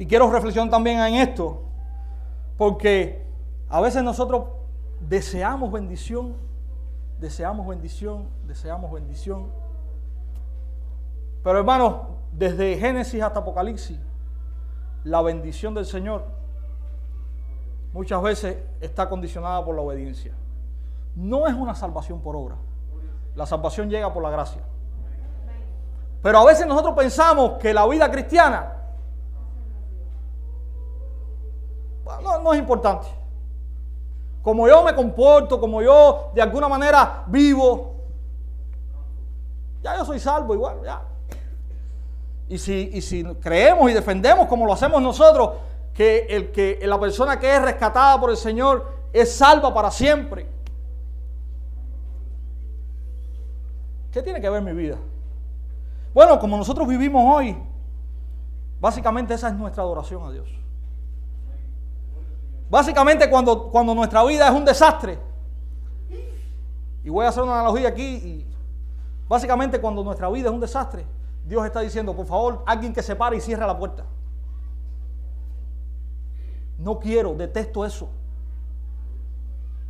Y 0.00 0.06
quiero 0.06 0.28
reflexionar 0.28 0.68
también 0.68 0.98
en 0.98 1.14
esto, 1.14 1.62
porque 2.56 3.24
a 3.68 3.80
veces 3.80 4.02
nosotros 4.02 4.46
deseamos 4.98 5.70
bendición, 5.70 6.34
deseamos 7.20 7.68
bendición, 7.68 8.26
deseamos 8.48 8.90
bendición. 8.90 9.46
Pero 11.44 11.60
hermanos, 11.60 11.98
desde 12.32 12.76
Génesis 12.76 13.22
hasta 13.22 13.38
Apocalipsis, 13.38 14.00
la 15.04 15.22
bendición 15.22 15.72
del 15.72 15.86
Señor 15.86 16.24
muchas 17.92 18.20
veces 18.22 18.56
está 18.80 19.08
condicionada 19.08 19.64
por 19.64 19.76
la 19.76 19.82
obediencia. 19.82 20.34
No 21.14 21.46
es 21.46 21.54
una 21.54 21.76
salvación 21.76 22.20
por 22.20 22.34
obra. 22.34 22.56
La 23.36 23.46
salvación 23.46 23.88
llega 23.88 24.12
por 24.12 24.22
la 24.22 24.30
gracia. 24.30 24.62
Pero 26.22 26.38
a 26.38 26.44
veces 26.44 26.66
nosotros 26.66 26.94
pensamos 26.96 27.52
que 27.60 27.72
la 27.72 27.86
vida 27.86 28.10
cristiana 28.10 28.72
no, 32.42 32.52
es 32.52 32.58
importante 32.58 33.06
como 34.46 34.68
yo 34.68 34.84
me 34.84 34.94
comporto, 34.94 35.58
como 35.58 35.82
yo 35.82 36.30
de 36.32 36.40
alguna 36.40 36.68
manera 36.68 37.24
vivo, 37.26 37.96
ya 39.82 39.96
yo 39.96 40.04
soy 40.04 40.20
salvo 40.20 40.54
igual, 40.54 40.76
ya. 40.84 41.02
Y 42.48 42.56
si, 42.56 43.02
si 43.02 43.24
creemos 43.24 43.90
y 43.90 43.92
defendemos 43.92 44.46
como 44.46 44.64
lo 44.64 44.72
hacemos 44.72 45.02
nosotros, 45.02 45.50
que, 45.92 46.28
el, 46.30 46.52
que 46.52 46.78
la 46.84 47.00
persona 47.00 47.40
que 47.40 47.56
es 47.56 47.60
rescatada 47.60 48.20
por 48.20 48.30
el 48.30 48.36
Señor 48.36 48.86
es 49.12 49.34
salva 49.34 49.74
para 49.74 49.90
siempre. 49.90 50.48
¿Qué 54.16 54.22
tiene 54.22 54.40
que 54.40 54.48
ver 54.48 54.62
mi 54.62 54.72
vida? 54.72 54.96
Bueno, 56.14 56.38
como 56.38 56.56
nosotros 56.56 56.88
vivimos 56.88 57.22
hoy, 57.36 57.54
básicamente 58.80 59.34
esa 59.34 59.48
es 59.48 59.54
nuestra 59.54 59.82
adoración 59.82 60.24
a 60.24 60.30
Dios. 60.30 60.48
Básicamente 62.70 63.28
cuando, 63.28 63.68
cuando 63.68 63.94
nuestra 63.94 64.24
vida 64.24 64.48
es 64.48 64.54
un 64.54 64.64
desastre, 64.64 65.18
y 67.04 67.10
voy 67.10 67.26
a 67.26 67.28
hacer 67.28 67.42
una 67.42 67.60
analogía 67.60 67.88
aquí, 67.88 68.46
básicamente 69.28 69.82
cuando 69.82 70.02
nuestra 70.02 70.30
vida 70.30 70.48
es 70.48 70.54
un 70.54 70.60
desastre, 70.60 71.04
Dios 71.44 71.66
está 71.66 71.80
diciendo, 71.80 72.16
por 72.16 72.24
favor, 72.24 72.62
alguien 72.64 72.94
que 72.94 73.02
se 73.02 73.16
pare 73.16 73.36
y 73.36 73.42
cierre 73.42 73.66
la 73.66 73.76
puerta. 73.76 74.06
No 76.78 76.98
quiero, 76.98 77.34
detesto 77.34 77.84
eso. 77.84 78.08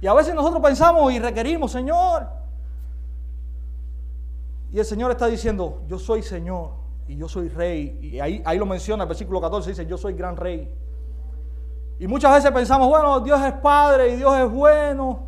Y 0.01 0.09
a 0.09 0.15
veces 0.15 0.35
nosotros 0.35 0.61
pensamos 0.61 1.13
y 1.13 1.21
requerimos, 1.21 1.71
Señor. 1.71 2.45
Y 4.73 4.79
el 4.79 4.85
Señor 4.85 5.11
está 5.11 5.27
diciendo, 5.27 5.83
yo 5.87 5.99
soy 5.99 6.23
Señor 6.23 6.71
y 7.07 7.17
yo 7.17 7.29
soy 7.29 7.49
Rey. 7.49 7.99
Y 8.03 8.21
ahí, 8.21 8.43
ahí 8.45 8.59
lo 8.59 8.67
menciona 8.67 9.05
el 9.05 9.09
versículo 9.09 9.41
14, 9.41 9.71
dice, 9.71 9.87
yo 9.87 9.97
soy 9.97 10.15
gran 10.15 10.37
Rey. 10.37 10.73
Y 11.99 12.07
muchas 12.07 12.35
veces 12.35 12.51
pensamos, 12.51 12.89
bueno, 12.89 13.21
Dios 13.21 13.41
es 13.43 13.53
Padre 13.55 14.11
y 14.11 14.17
Dios 14.17 14.37
es 14.37 14.51
bueno. 14.51 15.21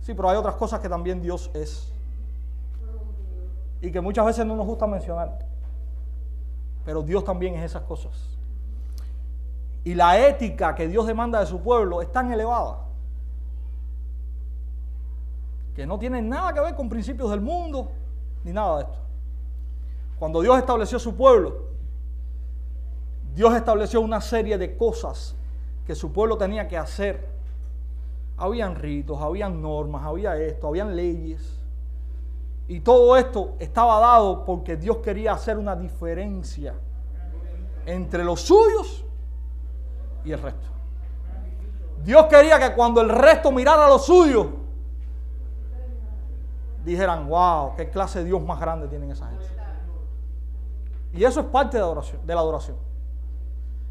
Sí, 0.00 0.14
pero 0.14 0.30
hay 0.30 0.36
otras 0.36 0.54
cosas 0.56 0.80
que 0.80 0.88
también 0.88 1.20
Dios 1.20 1.50
es. 1.54 1.92
Y 3.80 3.90
que 3.90 4.00
muchas 4.00 4.24
veces 4.24 4.46
no 4.46 4.56
nos 4.56 4.66
gusta 4.66 4.86
mencionar. 4.86 5.38
Pero 6.84 7.02
Dios 7.02 7.24
también 7.24 7.54
es 7.56 7.64
esas 7.64 7.82
cosas. 7.82 8.12
Y 9.84 9.94
la 9.94 10.18
ética 10.18 10.74
que 10.74 10.88
Dios 10.88 11.06
demanda 11.06 11.40
de 11.40 11.46
su 11.46 11.60
pueblo 11.60 12.00
es 12.00 12.10
tan 12.10 12.32
elevada 12.32 12.78
que 15.74 15.86
no 15.86 15.98
tiene 15.98 16.20
nada 16.20 16.52
que 16.52 16.60
ver 16.60 16.74
con 16.74 16.88
principios 16.88 17.30
del 17.30 17.40
mundo 17.40 17.90
ni 18.44 18.52
nada 18.52 18.78
de 18.78 18.82
esto. 18.84 18.98
Cuando 20.18 20.40
Dios 20.40 20.58
estableció 20.58 20.98
su 20.98 21.16
pueblo, 21.16 21.72
Dios 23.34 23.54
estableció 23.54 24.00
una 24.00 24.20
serie 24.20 24.58
de 24.58 24.76
cosas 24.76 25.34
que 25.86 25.94
su 25.94 26.12
pueblo 26.12 26.36
tenía 26.36 26.68
que 26.68 26.76
hacer. 26.76 27.28
Habían 28.36 28.76
ritos, 28.76 29.20
habían 29.20 29.62
normas, 29.62 30.04
había 30.04 30.36
esto, 30.36 30.68
habían 30.68 30.94
leyes. 30.94 31.58
Y 32.68 32.80
todo 32.80 33.16
esto 33.16 33.54
estaba 33.58 33.98
dado 34.00 34.44
porque 34.44 34.76
Dios 34.76 34.98
quería 34.98 35.32
hacer 35.32 35.58
una 35.58 35.74
diferencia 35.74 36.74
entre 37.86 38.22
los 38.24 38.40
suyos 38.40 39.04
y 40.24 40.32
el 40.32 40.40
resto. 40.40 40.68
Dios 42.04 42.26
quería 42.26 42.58
que 42.58 42.74
cuando 42.74 43.00
el 43.00 43.08
resto 43.08 43.50
mirara 43.50 43.86
a 43.86 43.88
los 43.88 44.06
suyos, 44.06 44.46
dijeran, 46.84 47.28
wow, 47.28 47.74
qué 47.76 47.90
clase 47.90 48.20
de 48.20 48.26
Dios 48.26 48.42
más 48.42 48.60
grande 48.60 48.88
tienen 48.88 49.10
esa 49.10 49.28
gente. 49.28 49.44
Y 51.12 51.24
eso 51.24 51.40
es 51.40 51.46
parte 51.46 51.76
de 51.76 51.80
la 51.80 51.86
adoración. 51.86 52.26
De 52.26 52.34
la 52.34 52.40
adoración. 52.40 52.76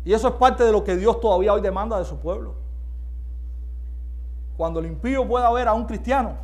Y 0.03 0.13
eso 0.13 0.27
es 0.27 0.33
parte 0.35 0.63
de 0.63 0.71
lo 0.71 0.83
que 0.83 0.95
Dios 0.95 1.19
todavía 1.19 1.53
hoy 1.53 1.61
demanda 1.61 1.97
de 1.99 2.05
su 2.05 2.17
pueblo. 2.17 2.55
Cuando 4.57 4.79
el 4.79 4.87
impío 4.87 5.27
pueda 5.27 5.51
ver 5.51 5.67
a 5.67 5.73
un 5.73 5.85
cristiano, 5.85 6.35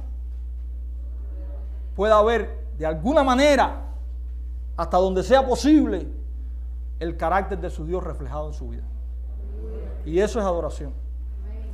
pueda 1.96 2.22
ver 2.22 2.68
de 2.78 2.86
alguna 2.86 3.24
manera, 3.24 3.82
hasta 4.76 4.98
donde 4.98 5.24
sea 5.24 5.46
posible, 5.46 6.08
el 7.00 7.18
carácter 7.18 7.60
de 7.60 7.70
su 7.70 7.86
Dios 7.86 8.04
reflejado 8.04 8.48
en 8.48 8.54
su 8.54 8.70
vida. 8.70 8.84
Y 10.06 10.20
eso 10.20 10.40
es 10.40 10.46
adoración. 10.46 10.94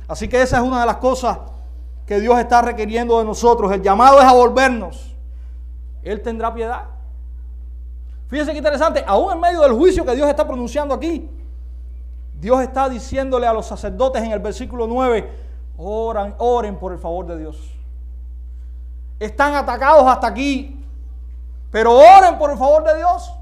Así 0.08 0.28
que 0.28 0.40
esa 0.40 0.58
es 0.58 0.62
una 0.62 0.80
de 0.80 0.86
las 0.86 0.96
cosas 0.96 1.38
que 2.06 2.20
Dios 2.20 2.38
está 2.38 2.62
requiriendo 2.62 3.18
de 3.18 3.24
nosotros. 3.24 3.72
El 3.72 3.82
llamado 3.82 4.20
es 4.20 4.26
a 4.26 4.32
volvernos. 4.32 5.14
Él 6.02 6.20
tendrá 6.22 6.52
piedad. 6.52 6.84
Fíjense 8.28 8.52
qué 8.52 8.58
interesante, 8.58 9.04
aún 9.06 9.32
en 9.32 9.40
medio 9.40 9.60
del 9.60 9.72
juicio 9.72 10.04
que 10.04 10.14
Dios 10.14 10.28
está 10.28 10.46
pronunciando 10.46 10.94
aquí, 10.94 11.30
Dios 12.40 12.60
está 12.62 12.88
diciéndole 12.88 13.46
a 13.46 13.52
los 13.52 13.66
sacerdotes 13.66 14.22
en 14.22 14.32
el 14.32 14.40
versículo 14.40 14.86
9, 14.86 15.30
oran, 15.76 16.34
oren 16.38 16.76
por 16.76 16.92
el 16.92 16.98
favor 16.98 17.26
de 17.26 17.38
Dios. 17.38 17.70
Están 19.20 19.54
atacados 19.54 20.04
hasta 20.06 20.26
aquí, 20.26 20.84
pero 21.70 21.92
oren 21.92 22.36
por 22.36 22.50
el 22.50 22.58
favor 22.58 22.82
de 22.82 22.96
Dios. 22.96 23.32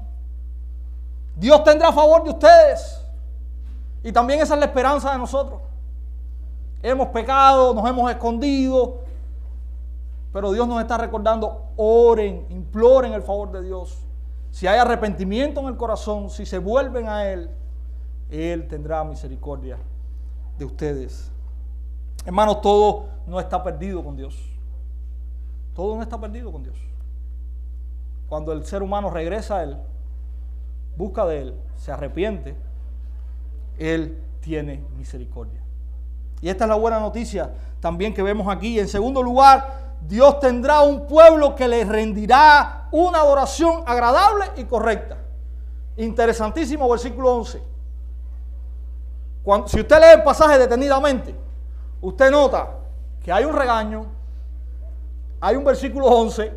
Dios 1.35 1.63
tendrá 1.63 1.91
favor 1.91 2.23
de 2.23 2.29
ustedes. 2.29 3.01
Y 4.03 4.11
también 4.11 4.41
esa 4.41 4.53
es 4.53 4.59
la 4.59 4.65
esperanza 4.67 5.11
de 5.11 5.17
nosotros. 5.17 5.62
Hemos 6.83 7.07
pecado, 7.07 7.73
nos 7.73 7.89
hemos 7.89 8.11
escondido, 8.11 8.99
pero 10.31 10.51
Dios 10.51 10.67
nos 10.67 10.81
está 10.81 10.97
recordando, 10.97 11.69
oren, 11.77 12.45
imploren 12.49 13.13
el 13.13 13.23
favor 13.23 13.51
de 13.51 13.63
Dios. 13.63 14.03
Si 14.51 14.67
hay 14.67 14.77
arrepentimiento 14.77 15.61
en 15.61 15.67
el 15.67 15.77
corazón, 15.77 16.29
si 16.29 16.45
se 16.45 16.59
vuelven 16.59 17.07
a 17.07 17.31
Él, 17.31 17.49
él 18.29 18.67
tendrá 18.67 19.03
misericordia 19.03 19.77
de 20.57 20.65
ustedes. 20.65 21.31
Hermanos, 22.25 22.61
todo 22.61 23.05
no 23.27 23.39
está 23.39 23.63
perdido 23.63 24.03
con 24.03 24.15
Dios. 24.15 24.37
Todo 25.75 25.95
no 25.95 26.01
está 26.01 26.19
perdido 26.19 26.51
con 26.51 26.63
Dios. 26.63 26.77
Cuando 28.27 28.51
el 28.53 28.65
ser 28.65 28.81
humano 28.81 29.09
regresa 29.09 29.57
a 29.57 29.63
Él, 29.63 29.77
busca 30.95 31.25
de 31.25 31.41
Él, 31.41 31.55
se 31.75 31.91
arrepiente, 31.91 32.55
Él 33.77 34.21
tiene 34.41 34.83
misericordia. 34.97 35.62
Y 36.43 36.49
esta 36.49 36.65
es 36.65 36.69
la 36.69 36.75
buena 36.75 36.99
noticia 36.99 37.49
también 37.79 38.13
que 38.13 38.21
vemos 38.21 38.53
aquí. 38.53 38.77
En 38.77 38.87
segundo 38.87 39.23
lugar, 39.23 39.95
Dios 40.01 40.39
tendrá 40.41 40.81
un 40.81 41.07
pueblo 41.07 41.55
que 41.55 41.67
le 41.67 41.85
rendirá 41.85 42.89
una 42.91 43.21
adoración 43.21 43.81
agradable 43.87 44.51
y 44.57 44.65
correcta. 44.65 45.17
Interesantísimo 45.95 46.87
versículo 46.89 47.33
11 47.37 47.73
si 49.67 49.79
usted 49.81 49.99
lee 49.99 50.13
el 50.15 50.23
pasaje 50.23 50.57
detenidamente, 50.57 51.35
usted 52.01 52.31
nota 52.31 52.69
que 53.21 53.31
hay 53.31 53.43
un 53.43 53.53
regaño, 53.53 54.05
hay 55.41 55.55
un 55.57 55.65
versículo 55.65 56.07
11 56.07 56.53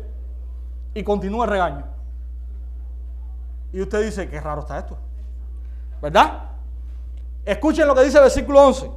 y 0.93 1.03
continúa 1.03 1.45
el 1.45 1.51
regaño. 1.51 1.85
Y 3.73 3.81
usted 3.81 4.05
dice, 4.05 4.29
qué 4.29 4.39
raro 4.39 4.61
está 4.61 4.79
esto. 4.79 4.97
¿Verdad? 6.01 6.43
Escuchen 7.43 7.87
lo 7.87 7.93
que 7.93 8.03
dice 8.03 8.17
el 8.17 8.23
versículo 8.23 8.65
11. 8.67 8.89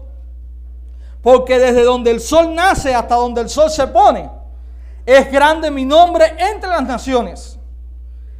Porque 1.22 1.58
desde 1.58 1.84
donde 1.84 2.10
el 2.10 2.20
sol 2.20 2.54
nace 2.54 2.94
hasta 2.94 3.14
donde 3.14 3.42
el 3.42 3.48
sol 3.48 3.70
se 3.70 3.86
pone, 3.86 4.30
es 5.04 5.30
grande 5.30 5.70
mi 5.70 5.84
nombre 5.84 6.34
entre 6.38 6.70
las 6.70 6.82
naciones. 6.82 7.58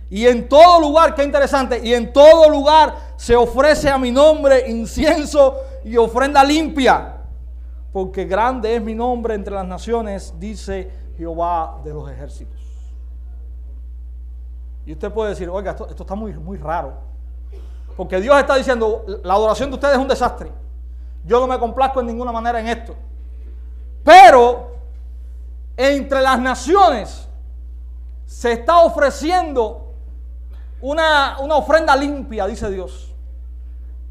Y 0.08 0.26
en 0.26 0.48
todo 0.48 0.80
lugar, 0.80 1.14
qué 1.14 1.22
interesante, 1.22 1.80
y 1.82 1.94
en 1.94 2.12
todo 2.12 2.48
lugar 2.48 2.94
se 3.16 3.36
ofrece 3.36 3.88
a 3.88 3.96
mi 3.96 4.10
nombre 4.10 4.68
incienso 4.68 5.56
y 5.84 5.96
ofrenda 5.96 6.42
limpia. 6.42 7.18
Porque 7.92 8.24
grande 8.24 8.74
es 8.74 8.82
mi 8.82 8.94
nombre 8.94 9.34
entre 9.34 9.54
las 9.54 9.66
naciones, 9.66 10.34
dice 10.38 10.90
Jehová 11.16 11.80
de 11.84 11.92
los 11.92 12.10
ejércitos. 12.10 12.58
Y 14.86 14.92
usted 14.92 15.12
puede 15.12 15.30
decir, 15.30 15.48
oiga, 15.48 15.72
esto, 15.72 15.86
está 15.88 16.14
muy, 16.14 16.32
muy 16.34 16.58
raro. 16.58 16.94
Porque 17.96 18.20
Dios 18.20 18.36
está 18.38 18.56
diciendo, 18.56 19.04
la 19.22 19.34
adoración 19.34 19.70
de 19.70 19.74
ustedes 19.74 19.94
es 19.94 20.00
un 20.00 20.08
desastre. 20.08 20.50
Yo 21.24 21.40
no 21.40 21.46
me 21.46 21.58
complazco 21.58 22.00
en 22.00 22.06
ninguna 22.06 22.32
manera 22.32 22.60
en 22.60 22.68
esto. 22.68 22.94
Pero 24.04 24.76
entre 25.76 26.20
las 26.20 26.38
naciones 26.40 27.28
se 28.26 28.52
está 28.52 28.78
ofreciendo 28.78 29.94
una, 30.80 31.38
ofrenda 31.38 31.94
limpia, 31.96 32.46
dice 32.46 32.70
Dios, 32.70 33.12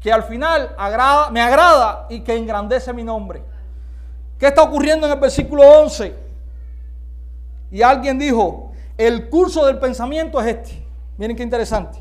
que 0.00 0.12
al 0.12 0.22
final 0.22 0.74
agrada, 0.78 1.30
me 1.30 1.40
agrada 1.40 2.06
y 2.08 2.20
que 2.20 2.36
engrandece 2.36 2.92
mi 2.92 3.02
nombre. 3.02 3.42
¿Qué 4.38 4.46
está 4.46 4.62
ocurriendo 4.62 5.06
en 5.06 5.12
el 5.12 5.18
versículo 5.18 5.62
11? 5.62 6.14
Y 7.70 7.82
alguien 7.82 8.18
dijo, 8.18 8.72
el 8.96 9.28
curso 9.28 9.66
del 9.66 9.78
pensamiento 9.78 10.40
es 10.40 10.46
este. 10.46 10.86
Miren 11.16 11.36
qué 11.36 11.42
interesante. 11.42 11.98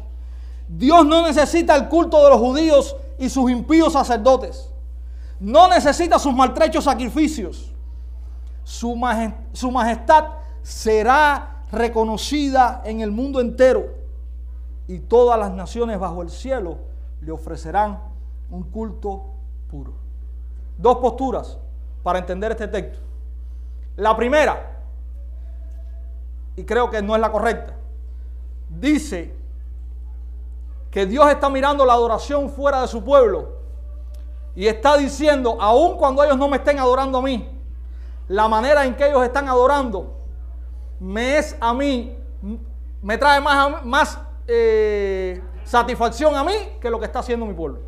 Dios 0.68 1.06
no 1.06 1.26
necesita 1.26 1.76
el 1.76 1.90
culto 1.90 2.24
de 2.24 2.30
los 2.30 2.40
judíos 2.40 2.96
y 3.18 3.30
sus 3.30 3.52
impíos 3.52 3.94
sacerdotes. 3.94 4.70
No 5.40 5.68
necesita 5.68 6.20
sus 6.20 6.34
maltrechos 6.34 6.84
sacrificios. 6.84 7.72
Su 8.64 8.96
majestad, 8.96 9.40
su 9.54 9.72
majestad 9.72 10.26
será 10.62 11.64
reconocida 11.72 12.82
en 12.86 13.02
el 13.02 13.12
mundo 13.12 13.40
entero 13.40 13.88
y 14.88 15.00
todas 15.00 15.40
las 15.40 15.52
naciones 15.52 16.00
bajo 16.00 16.22
el 16.22 16.30
cielo 16.30 16.78
le 17.22 17.32
ofrecerán 17.32 18.00
un 18.50 18.64
culto 18.64 19.26
puro. 19.70 19.94
Dos 20.78 20.98
posturas 20.98 21.58
para 22.04 22.20
entender 22.20 22.52
este 22.52 22.68
texto. 22.68 23.00
La 23.96 24.16
primera, 24.16 24.78
y 26.56 26.64
creo 26.64 26.90
que 26.90 27.02
no 27.02 27.16
es 27.16 27.22
la 27.22 27.32
correcta, 27.32 27.76
dice 28.70 29.36
que 30.90 31.06
Dios 31.06 31.30
está 31.30 31.50
mirando 31.50 31.86
la 31.86 31.94
adoración 31.94 32.50
fuera 32.50 32.82
de 32.82 32.88
su 32.88 33.04
pueblo 33.04 33.59
y 34.56 34.68
está 34.68 34.98
diciendo, 34.98 35.58
aun 35.60 35.98
cuando 35.98 36.24
ellos 36.24 36.38
no 36.38 36.48
me 36.48 36.58
estén 36.58 36.80
adorando 36.80 37.20
a 37.20 37.22
mí, 37.22 37.50
la 38.28 38.48
manera 38.48 38.86
en 38.86 38.96
que 38.96 39.08
ellos 39.08 39.24
están 39.24 39.48
adorando 39.48 40.16
me 41.00 41.38
es 41.38 41.56
a 41.60 41.74
mí, 41.74 42.18
me 43.02 43.18
trae 43.18 43.40
más, 43.42 43.86
más 43.86 44.20
eh, 44.48 45.42
satisfacción 45.64 46.36
a 46.36 46.44
mí 46.44 46.54
que 46.82 46.90
lo 46.90 47.00
que 47.00 47.06
está 47.06 47.20
haciendo 47.20 47.46
mi 47.46 47.54
pueblo. 47.54 47.80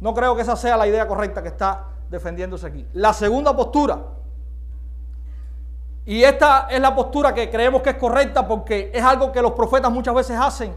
No 0.00 0.12
creo 0.14 0.34
que 0.36 0.42
esa 0.42 0.56
sea 0.56 0.76
la 0.76 0.86
idea 0.86 1.06
correcta 1.06 1.42
que 1.42 1.48
está 1.48 1.84
defendiéndose 2.10 2.66
aquí. 2.66 2.86
La 2.92 3.12
segunda 3.12 3.54
postura, 3.54 4.02
y 6.06 6.22
esta 6.22 6.68
es 6.70 6.80
la 6.80 6.94
postura 6.94 7.34
que 7.34 7.50
creemos 7.50 7.82
que 7.82 7.90
es 7.90 7.96
correcta 7.96 8.46
porque 8.46 8.92
es 8.94 9.02
algo 9.02 9.32
que 9.32 9.42
los 9.42 9.52
profetas 9.52 9.90
muchas 9.90 10.14
veces 10.14 10.38
hacen. 10.40 10.74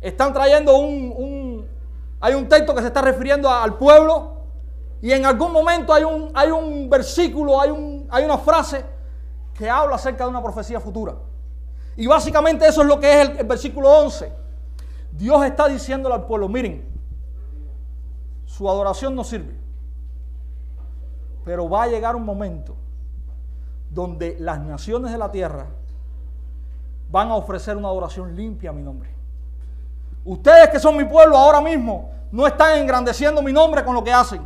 Están 0.00 0.32
trayendo 0.32 0.76
un, 0.76 1.14
hay 2.22 2.34
un 2.34 2.48
texto 2.48 2.72
que 2.72 2.80
se 2.80 2.86
está 2.86 3.02
refiriendo 3.02 3.50
al 3.50 3.76
pueblo 3.76 4.36
y 5.02 5.10
en 5.10 5.26
algún 5.26 5.50
momento 5.50 5.92
hay 5.92 6.04
un, 6.04 6.30
hay 6.34 6.52
un 6.52 6.88
versículo, 6.88 7.60
hay, 7.60 7.70
un, 7.70 8.06
hay 8.08 8.24
una 8.24 8.38
frase 8.38 8.84
que 9.52 9.68
habla 9.68 9.96
acerca 9.96 10.22
de 10.22 10.30
una 10.30 10.40
profecía 10.40 10.78
futura. 10.78 11.16
Y 11.96 12.06
básicamente 12.06 12.64
eso 12.64 12.82
es 12.82 12.86
lo 12.86 13.00
que 13.00 13.20
es 13.22 13.28
el, 13.28 13.44
versículo 13.44 13.90
11. 13.90 14.32
Dios 15.10 15.44
está 15.44 15.66
diciéndole 15.66 16.14
al 16.14 16.24
pueblo, 16.24 16.48
miren, 16.48 16.88
su 18.46 18.70
adoración 18.70 19.16
no 19.16 19.24
sirve. 19.24 19.56
Pero 21.44 21.68
va 21.68 21.82
a 21.82 21.86
llegar 21.88 22.14
un 22.14 22.24
momento 22.24 22.76
donde 23.90 24.36
las 24.38 24.60
naciones 24.60 25.10
de 25.10 25.18
la 25.18 25.32
tierra 25.32 25.66
van 27.10 27.30
a 27.30 27.34
ofrecer 27.34 27.76
una 27.76 27.88
adoración 27.88 28.36
limpia 28.36 28.70
a 28.70 28.72
mi 28.72 28.82
nombre. 28.82 29.21
Ustedes 30.24 30.68
que 30.70 30.78
son 30.78 30.96
mi 30.96 31.04
pueblo 31.04 31.36
ahora 31.36 31.60
mismo 31.60 32.10
no 32.30 32.46
están 32.46 32.78
engrandeciendo 32.78 33.42
mi 33.42 33.52
nombre 33.52 33.84
con 33.84 33.94
lo 33.94 34.02
que 34.02 34.12
hacen. 34.12 34.42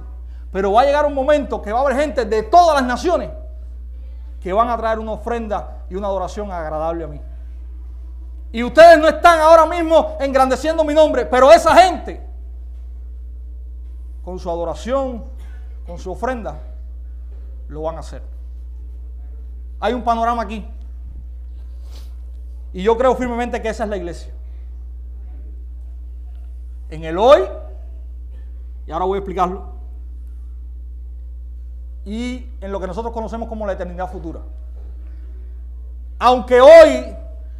Pero 0.52 0.72
va 0.72 0.82
a 0.82 0.84
llegar 0.84 1.06
un 1.06 1.14
momento 1.14 1.60
que 1.60 1.72
va 1.72 1.80
a 1.80 1.82
haber 1.82 1.96
gente 1.96 2.24
de 2.24 2.42
todas 2.44 2.74
las 2.76 2.84
naciones 2.84 3.30
que 4.40 4.52
van 4.52 4.70
a 4.70 4.76
traer 4.76 4.98
una 4.98 5.12
ofrenda 5.12 5.84
y 5.90 5.96
una 5.96 6.06
adoración 6.06 6.50
agradable 6.50 7.04
a 7.04 7.08
mí. 7.08 7.20
Y 8.52 8.62
ustedes 8.62 8.98
no 8.98 9.08
están 9.08 9.40
ahora 9.40 9.66
mismo 9.66 10.16
engrandeciendo 10.20 10.84
mi 10.84 10.94
nombre, 10.94 11.26
pero 11.26 11.52
esa 11.52 11.74
gente, 11.74 12.24
con 14.24 14.38
su 14.38 14.48
adoración, 14.48 15.24
con 15.86 15.98
su 15.98 16.12
ofrenda, 16.12 16.58
lo 17.68 17.82
van 17.82 17.96
a 17.96 18.00
hacer. 18.00 18.22
Hay 19.80 19.92
un 19.92 20.02
panorama 20.02 20.42
aquí. 20.42 20.66
Y 22.72 22.82
yo 22.82 22.96
creo 22.96 23.14
firmemente 23.14 23.60
que 23.60 23.68
esa 23.68 23.84
es 23.84 23.90
la 23.90 23.96
iglesia. 23.96 24.32
En 26.90 27.04
el 27.04 27.18
hoy, 27.18 27.40
y 28.86 28.92
ahora 28.92 29.04
voy 29.04 29.16
a 29.16 29.18
explicarlo, 29.18 29.74
y 32.04 32.52
en 32.60 32.70
lo 32.70 32.78
que 32.80 32.86
nosotros 32.86 33.12
conocemos 33.12 33.48
como 33.48 33.66
la 33.66 33.72
eternidad 33.72 34.10
futura. 34.10 34.40
Aunque 36.18 36.60
hoy 36.60 37.16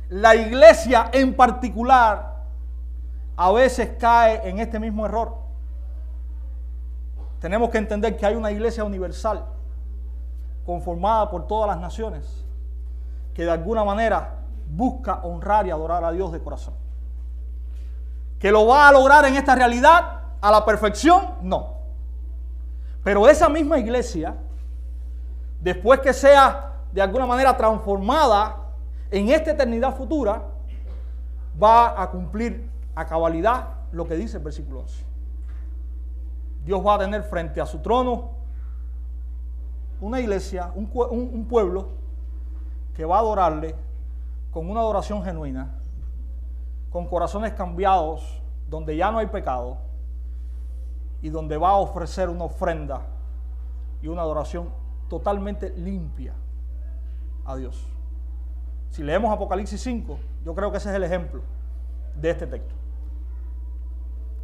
la 0.09 0.37
iglesia 0.37 1.11
en 1.13 1.35
particular 1.35 2.37
a 3.37 3.53
veces 3.53 3.97
cae 3.99 4.49
en 4.49 4.61
este 4.61 4.79
mismo 4.79 5.05
error. 5.05 5.37
Tenemos 7.41 7.71
que 7.71 7.79
entender 7.79 8.17
que 8.17 8.25
hay 8.25 8.35
una 8.35 8.51
iglesia 8.51 8.85
universal 8.85 9.45
conformada 10.65 11.31
por 11.31 11.47
todas 11.47 11.69
las 11.69 11.79
naciones 11.79 12.45
que 13.35 13.45
de 13.45 13.51
alguna 13.51 13.85
manera 13.85 14.39
busca 14.71 15.21
honrar 15.23 15.67
y 15.67 15.71
adorar 15.71 16.05
a 16.05 16.13
Dios 16.13 16.33
de 16.33 16.41
corazón. 16.41 16.75
¿Que 18.39 18.51
lo 18.51 18.67
va 18.67 18.89
a 18.89 18.93
lograr 18.93 19.25
en 19.25 19.37
esta 19.37 19.55
realidad 19.55 20.21
a 20.41 20.51
la 20.51 20.65
perfección? 20.65 21.37
No. 21.43 21.75
Pero 23.03 23.29
esa 23.29 23.49
misma 23.49 23.79
iglesia, 23.79 24.37
después 25.61 26.01
que 26.01 26.13
sea 26.13 26.73
de 26.93 27.01
alguna 27.03 27.27
manera 27.27 27.57
transformada 27.57 28.57
en 29.11 29.29
esta 29.29 29.53
eternidad 29.53 29.95
futura 29.95 30.43
va 31.63 32.01
a 32.01 32.11
cumplir 32.11 32.69
a 32.95 33.07
cabalidad 33.07 33.69
lo 33.93 34.07
que 34.07 34.17
dice 34.17 34.39
el 34.39 34.43
versículo 34.43 34.81
11. 34.81 35.05
Dios 36.65 36.85
va 36.85 36.95
a 36.95 36.99
tener 36.99 37.23
frente 37.23 37.61
a 37.61 37.67
su 37.67 37.79
trono 37.79 38.31
una 40.01 40.21
iglesia, 40.21 40.73
un, 40.75 40.91
un, 40.93 41.45
pueblo 41.47 41.89
que 42.95 43.05
va 43.05 43.17
a 43.17 43.21
adorarle 43.21 43.75
con 44.51 44.69
una 44.69 44.81
adoración 44.81 45.23
genuina, 45.23 45.75
con 46.91 47.07
corazones 47.07 47.53
cambiados, 47.53 48.43
donde 48.69 48.97
ya 48.97 49.11
no 49.11 49.19
hay 49.19 49.27
pecado 49.27 49.79
y 51.23 51.29
donde 51.29 51.57
va 51.57 51.71
a 51.71 51.77
ofrecer 51.77 52.29
una 52.29 52.45
ofrenda 52.45 53.03
y 54.03 54.09
una 54.09 54.23
adoración 54.23 54.71
totalmente 55.09 55.71
limpia 55.71 56.35
a 57.45 57.57
Dios. 57.57 57.87
Si 58.91 59.03
leemos 59.03 59.33
Apocalipsis 59.33 59.81
5, 59.83 60.19
yo 60.45 60.55
creo 60.55 60.71
que 60.71 60.79
ese 60.79 60.91
es 60.91 60.97
el 60.97 61.05
ejemplo 61.05 61.43
de 62.15 62.31
este 62.31 62.47
texto. 62.47 62.75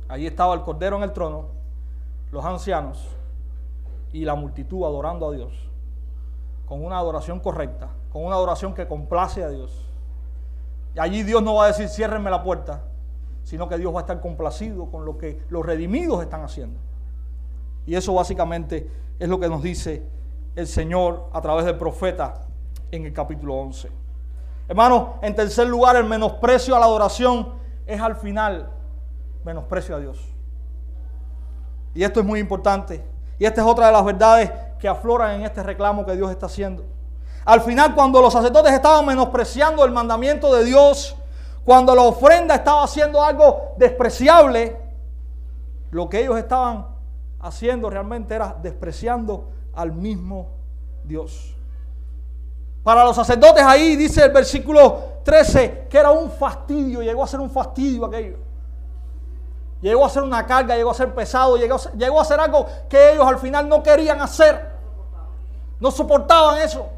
Allí 0.09 0.27
estaba 0.27 0.55
el 0.55 0.63
Cordero 0.63 0.97
en 0.97 1.05
el 1.05 1.13
trono, 1.13 1.47
los 2.31 2.45
ancianos 2.45 3.09
y 4.13 4.25
la 4.25 4.35
multitud 4.35 4.85
adorando 4.85 5.29
a 5.29 5.33
Dios, 5.33 5.71
con 6.67 6.85
una 6.85 6.99
adoración 6.99 7.41
correcta, 7.41 7.89
con 8.13 8.25
una 8.25 8.35
adoración 8.35 8.75
que 8.75 8.87
complace 8.87 9.43
a 9.43 9.49
Dios. 9.49 9.89
Y 10.95 11.01
allí 11.01 11.23
Dios 11.23 11.43
no 11.43 11.55
va 11.55 11.65
a 11.65 11.67
decir 11.69 11.89
ciérrenme 11.89 12.31
la 12.31 12.43
puerta, 12.43 12.85
sino 13.45 13.69
que 13.69 13.79
Dios 13.79 13.95
va 13.95 14.01
a 14.01 14.03
estar 14.03 14.21
complacido 14.21 14.91
con 14.91 15.05
lo 15.05 15.19
que 15.19 15.43
los 15.49 15.65
redimidos 15.65 16.23
están 16.23 16.43
haciendo. 16.43 16.79
Y 17.87 17.95
eso 17.95 18.15
básicamente 18.15 18.91
es 19.19 19.29
lo 19.29 19.41
que 19.41 19.49
nos 19.49 19.63
dice 19.63 20.07
el 20.55 20.67
Señor 20.67 21.31
a 21.33 21.41
través 21.41 21.65
del 21.65 21.77
profeta 21.77 22.47
en 22.91 23.07
el 23.07 23.13
capítulo 23.13 23.55
11. 23.55 23.91
Hermano, 24.69 25.15
en 25.23 25.35
tercer 25.35 25.67
lugar, 25.67 25.97
el 25.97 26.05
menosprecio 26.05 26.77
a 26.77 26.79
la 26.79 26.87
adoración 26.87 27.55
es 27.87 28.01
al 28.01 28.17
final 28.17 28.71
menosprecio 29.45 29.97
a 29.97 29.99
Dios. 29.99 30.21
Y 31.95 32.05
esto 32.05 32.21
es 32.21 32.27
muy 32.27 32.41
importante. 32.41 33.05
Y 33.39 33.45
esta 33.45 33.61
es 33.61 33.67
otra 33.67 33.87
de 33.87 33.93
las 33.93 34.05
verdades 34.05 34.51
que 34.79 34.89
afloran 34.89 35.33
en 35.37 35.43
este 35.43 35.63
reclamo 35.63 36.07
que 36.07 36.15
Dios 36.15 36.31
está 36.31 36.47
haciendo. 36.47 36.85
Al 37.45 37.61
final, 37.61 37.95
cuando 37.95 38.21
los 38.21 38.33
sacerdotes 38.33 38.73
estaban 38.73 39.05
menospreciando 39.07 39.85
el 39.85 39.91
mandamiento 39.91 40.55
de 40.55 40.65
Dios, 40.65 41.17
cuando 41.65 41.95
la 41.95 42.03
ofrenda 42.03 42.55
estaba 42.55 42.85
haciendo 42.85 43.23
algo 43.23 43.73
despreciable, 43.77 44.77
lo 45.91 46.09
que 46.09 46.21
ellos 46.21 46.39
estaban 46.39 46.87
haciendo 47.41 47.91
realmente 47.91 48.35
era 48.35 48.57
despreciando 48.63 49.51
al 49.75 49.93
mismo 49.93 50.51
Dios. 51.05 51.55
Para 52.83 53.05
los 53.05 53.15
sacerdotes 53.15 53.63
ahí 53.63 53.97
dice 53.97 54.25
el 54.25 54.33
versículo 54.33 54.99
13 55.25 55.87
que 55.89 55.99
era 55.99 56.11
un 56.11 56.31
fastidio, 56.31 57.03
llegó 57.03 57.23
a 57.23 57.27
ser 57.27 57.41
un 57.41 57.51
fastidio 57.51 58.07
aquello. 58.07 58.39
Llegó 59.81 60.07
a 60.07 60.09
ser 60.09 60.23
una 60.23 60.47
carga, 60.47 60.77
llegó 60.77 60.93
a 60.93 60.95
ser 60.95 61.13
pesado, 61.13 61.57
llegó, 61.57 61.77
llegó 61.97 62.21
a 62.21 62.25
ser 62.25 62.39
algo 62.39 62.67
que 62.89 63.13
ellos 63.13 63.27
al 63.27 63.39
final 63.39 63.69
no 63.69 63.83
querían 63.83 64.21
hacer. 64.21 64.71
No 65.81 65.91
soportaban 65.91 66.61
eso. 66.61 66.89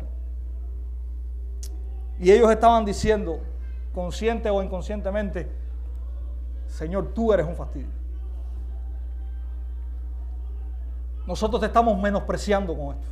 Y 2.18 2.30
ellos 2.30 2.50
estaban 2.50 2.84
diciendo, 2.84 3.40
consciente 3.94 4.50
o 4.50 4.62
inconscientemente, 4.62 5.50
Señor, 6.66 7.12
tú 7.14 7.32
eres 7.32 7.46
un 7.46 7.54
fastidio. 7.54 7.88
Nosotros 11.26 11.60
te 11.60 11.66
estamos 11.66 11.98
menospreciando 12.00 12.76
con 12.76 12.96
esto. 12.96 13.06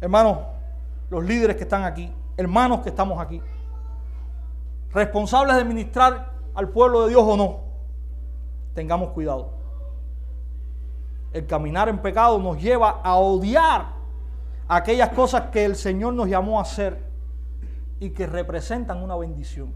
Hermanos, 0.00 0.38
los 1.08 1.24
líderes 1.24 1.56
que 1.56 1.62
están 1.62 1.84
aquí, 1.84 2.12
hermanos 2.36 2.80
que 2.80 2.90
estamos 2.90 3.20
aquí, 3.20 3.40
responsables 4.92 5.56
de 5.56 5.64
ministrar 5.64 6.32
al 6.54 6.68
pueblo 6.68 7.04
de 7.04 7.10
Dios 7.10 7.22
o 7.22 7.36
no, 7.36 7.60
tengamos 8.74 9.10
cuidado. 9.10 9.55
El 11.36 11.46
caminar 11.46 11.90
en 11.90 11.98
pecado 11.98 12.38
nos 12.38 12.58
lleva 12.58 13.02
a 13.04 13.16
odiar 13.16 13.88
aquellas 14.66 15.10
cosas 15.10 15.50
que 15.50 15.66
el 15.66 15.76
Señor 15.76 16.14
nos 16.14 16.30
llamó 16.30 16.58
a 16.58 16.62
hacer 16.62 16.98
y 18.00 18.08
que 18.08 18.26
representan 18.26 19.02
una 19.02 19.16
bendición. 19.16 19.70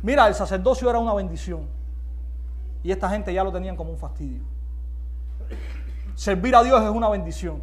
Mira, 0.00 0.26
el 0.26 0.34
sacerdocio 0.34 0.88
era 0.88 0.98
una 0.98 1.12
bendición 1.12 1.68
y 2.82 2.90
esta 2.90 3.10
gente 3.10 3.30
ya 3.34 3.44
lo 3.44 3.52
tenían 3.52 3.76
como 3.76 3.90
un 3.90 3.98
fastidio. 3.98 4.40
Servir 6.14 6.56
a 6.56 6.62
Dios 6.62 6.82
es 6.82 6.88
una 6.88 7.10
bendición. 7.10 7.60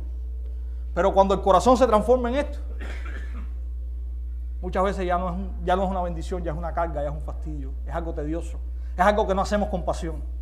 Pero 0.93 1.11
cuando 1.11 1.33
el 1.33 1.41
corazón 1.41 1.75
se 1.75 1.87
transforma 1.87 2.29
en 2.29 2.35
esto, 2.35 2.59
muchas 4.61 4.83
veces 4.83 5.07
ya 5.07 5.17
no, 5.17 5.29
es 5.33 5.35
ya 5.63 5.75
no 5.75 5.85
es 5.85 5.89
una 5.89 6.03
bendición, 6.03 6.43
ya 6.43 6.51
es 6.51 6.57
una 6.57 6.71
carga, 6.71 7.01
ya 7.01 7.09
es 7.09 7.15
un 7.15 7.21
fastidio, 7.21 7.71
es 7.83 7.95
algo 7.95 8.13
tedioso, 8.13 8.59
es 8.95 9.03
algo 9.03 9.25
que 9.25 9.33
no 9.33 9.41
hacemos 9.41 9.69
con 9.69 9.83
pasión. 9.83 10.34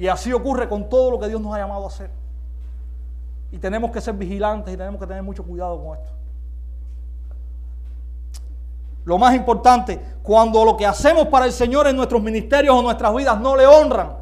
Y 0.00 0.08
así 0.08 0.32
ocurre 0.32 0.66
con 0.66 0.88
todo 0.88 1.10
lo 1.10 1.20
que 1.20 1.28
Dios 1.28 1.42
nos 1.42 1.54
ha 1.54 1.58
llamado 1.58 1.84
a 1.84 1.88
hacer. 1.88 2.10
Y 3.52 3.58
tenemos 3.58 3.90
que 3.90 4.00
ser 4.00 4.14
vigilantes 4.14 4.72
y 4.72 4.76
tenemos 4.78 4.98
que 4.98 5.06
tener 5.06 5.22
mucho 5.22 5.44
cuidado 5.44 5.78
con 5.78 5.98
esto. 5.98 6.10
Lo 9.04 9.18
más 9.18 9.34
importante, 9.34 10.00
cuando 10.22 10.64
lo 10.64 10.74
que 10.74 10.86
hacemos 10.86 11.26
para 11.26 11.44
el 11.44 11.52
Señor 11.52 11.86
en 11.86 11.96
nuestros 11.96 12.22
ministerios 12.22 12.74
o 12.74 12.80
nuestras 12.80 13.14
vidas 13.14 13.38
no 13.42 13.54
le 13.54 13.66
honran, 13.66 14.16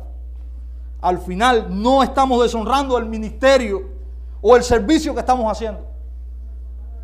al 1.00 1.18
final 1.18 1.68
no 1.70 2.02
estamos 2.02 2.42
deshonrando 2.42 2.98
el 2.98 3.06
ministerio 3.06 3.80
o 4.42 4.56
el 4.56 4.64
servicio 4.64 5.14
que 5.14 5.20
estamos 5.20 5.48
haciendo, 5.48 5.86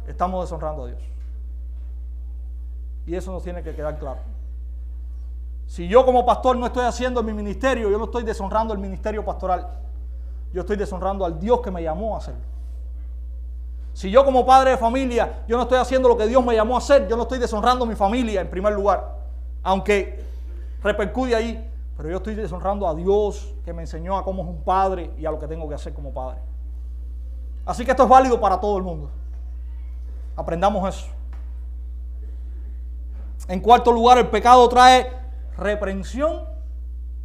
estamos 0.09 0.51
deshonrando 0.51 0.83
a 0.83 0.87
Dios. 0.89 1.03
Y 3.07 3.15
eso 3.15 3.31
nos 3.31 3.45
tiene 3.45 3.63
que 3.63 3.73
quedar 3.73 4.01
claro. 4.01 4.34
Si 5.67 5.89
yo 5.89 6.05
como 6.05 6.25
pastor 6.25 6.57
no 6.57 6.67
estoy 6.67 6.85
haciendo 6.85 7.23
mi 7.23 7.33
ministerio, 7.33 7.91
yo 7.91 7.99
no 7.99 8.05
estoy 8.05 8.23
deshonrando 8.23 8.73
el 8.75 8.81
ministerio 8.81 9.25
pastoral. 9.25 9.67
Yo 10.53 10.61
estoy 10.61 10.77
deshonrando 10.77 11.25
al 11.25 11.39
Dios 11.39 11.61
que 11.61 11.71
me 11.71 11.83
llamó 11.83 12.15
a 12.15 12.19
hacerlo. 12.19 12.43
Si 13.93 14.11
yo 14.11 14.25
como 14.25 14.45
padre 14.45 14.73
de 14.73 14.77
familia, 14.77 15.45
yo 15.47 15.57
no 15.57 15.63
estoy 15.63 15.79
haciendo 15.79 16.09
lo 16.09 16.17
que 16.17 16.27
Dios 16.27 16.45
me 16.45 16.55
llamó 16.55 16.75
a 16.75 16.79
hacer, 16.79 17.09
yo 17.09 17.17
no 17.17 17.23
estoy 17.23 17.39
deshonrando 17.39 17.85
a 17.85 17.89
mi 17.89 17.95
familia 17.95 18.41
en 18.41 18.51
primer 18.51 18.73
lugar. 18.73 19.19
Aunque 19.63 20.21
repercude 20.83 21.35
ahí, 21.35 21.71
pero 21.97 22.09
yo 22.09 22.17
estoy 22.17 22.35
deshonrando 22.35 22.89
a 22.89 22.95
Dios 22.95 23.55
que 23.65 23.73
me 23.73 23.83
enseñó 23.83 24.19
a 24.19 24.25
cómo 24.25 24.43
es 24.43 24.49
un 24.49 24.63
padre 24.63 25.13
y 25.17 25.27
a 25.27 25.31
lo 25.31 25.39
que 25.39 25.47
tengo 25.47 25.69
que 25.69 25.77
hacer 25.77 25.95
como 25.95 26.13
padre. 26.13 26.39
Así 27.65 27.85
que 27.85 27.93
esto 27.93 28.03
es 28.03 28.09
válido 28.09 28.41
para 28.41 28.61
todo 28.61 28.77
el 28.77 28.83
mundo. 28.83 29.11
Aprendamos 30.37 30.89
eso. 30.89 31.07
En 33.47 33.61
cuarto 33.61 33.93
lugar, 33.93 34.19
el 34.19 34.27
pecado 34.27 34.69
trae 34.69 35.24
reprensión 35.57 36.45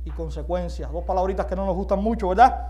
y 0.06 0.12
consecuencias. 0.12 0.92
Dos 0.92 1.04
palabritas 1.04 1.46
que 1.46 1.56
no 1.56 1.66
nos 1.66 1.76
gustan 1.76 2.02
mucho, 2.02 2.30
¿verdad? 2.30 2.68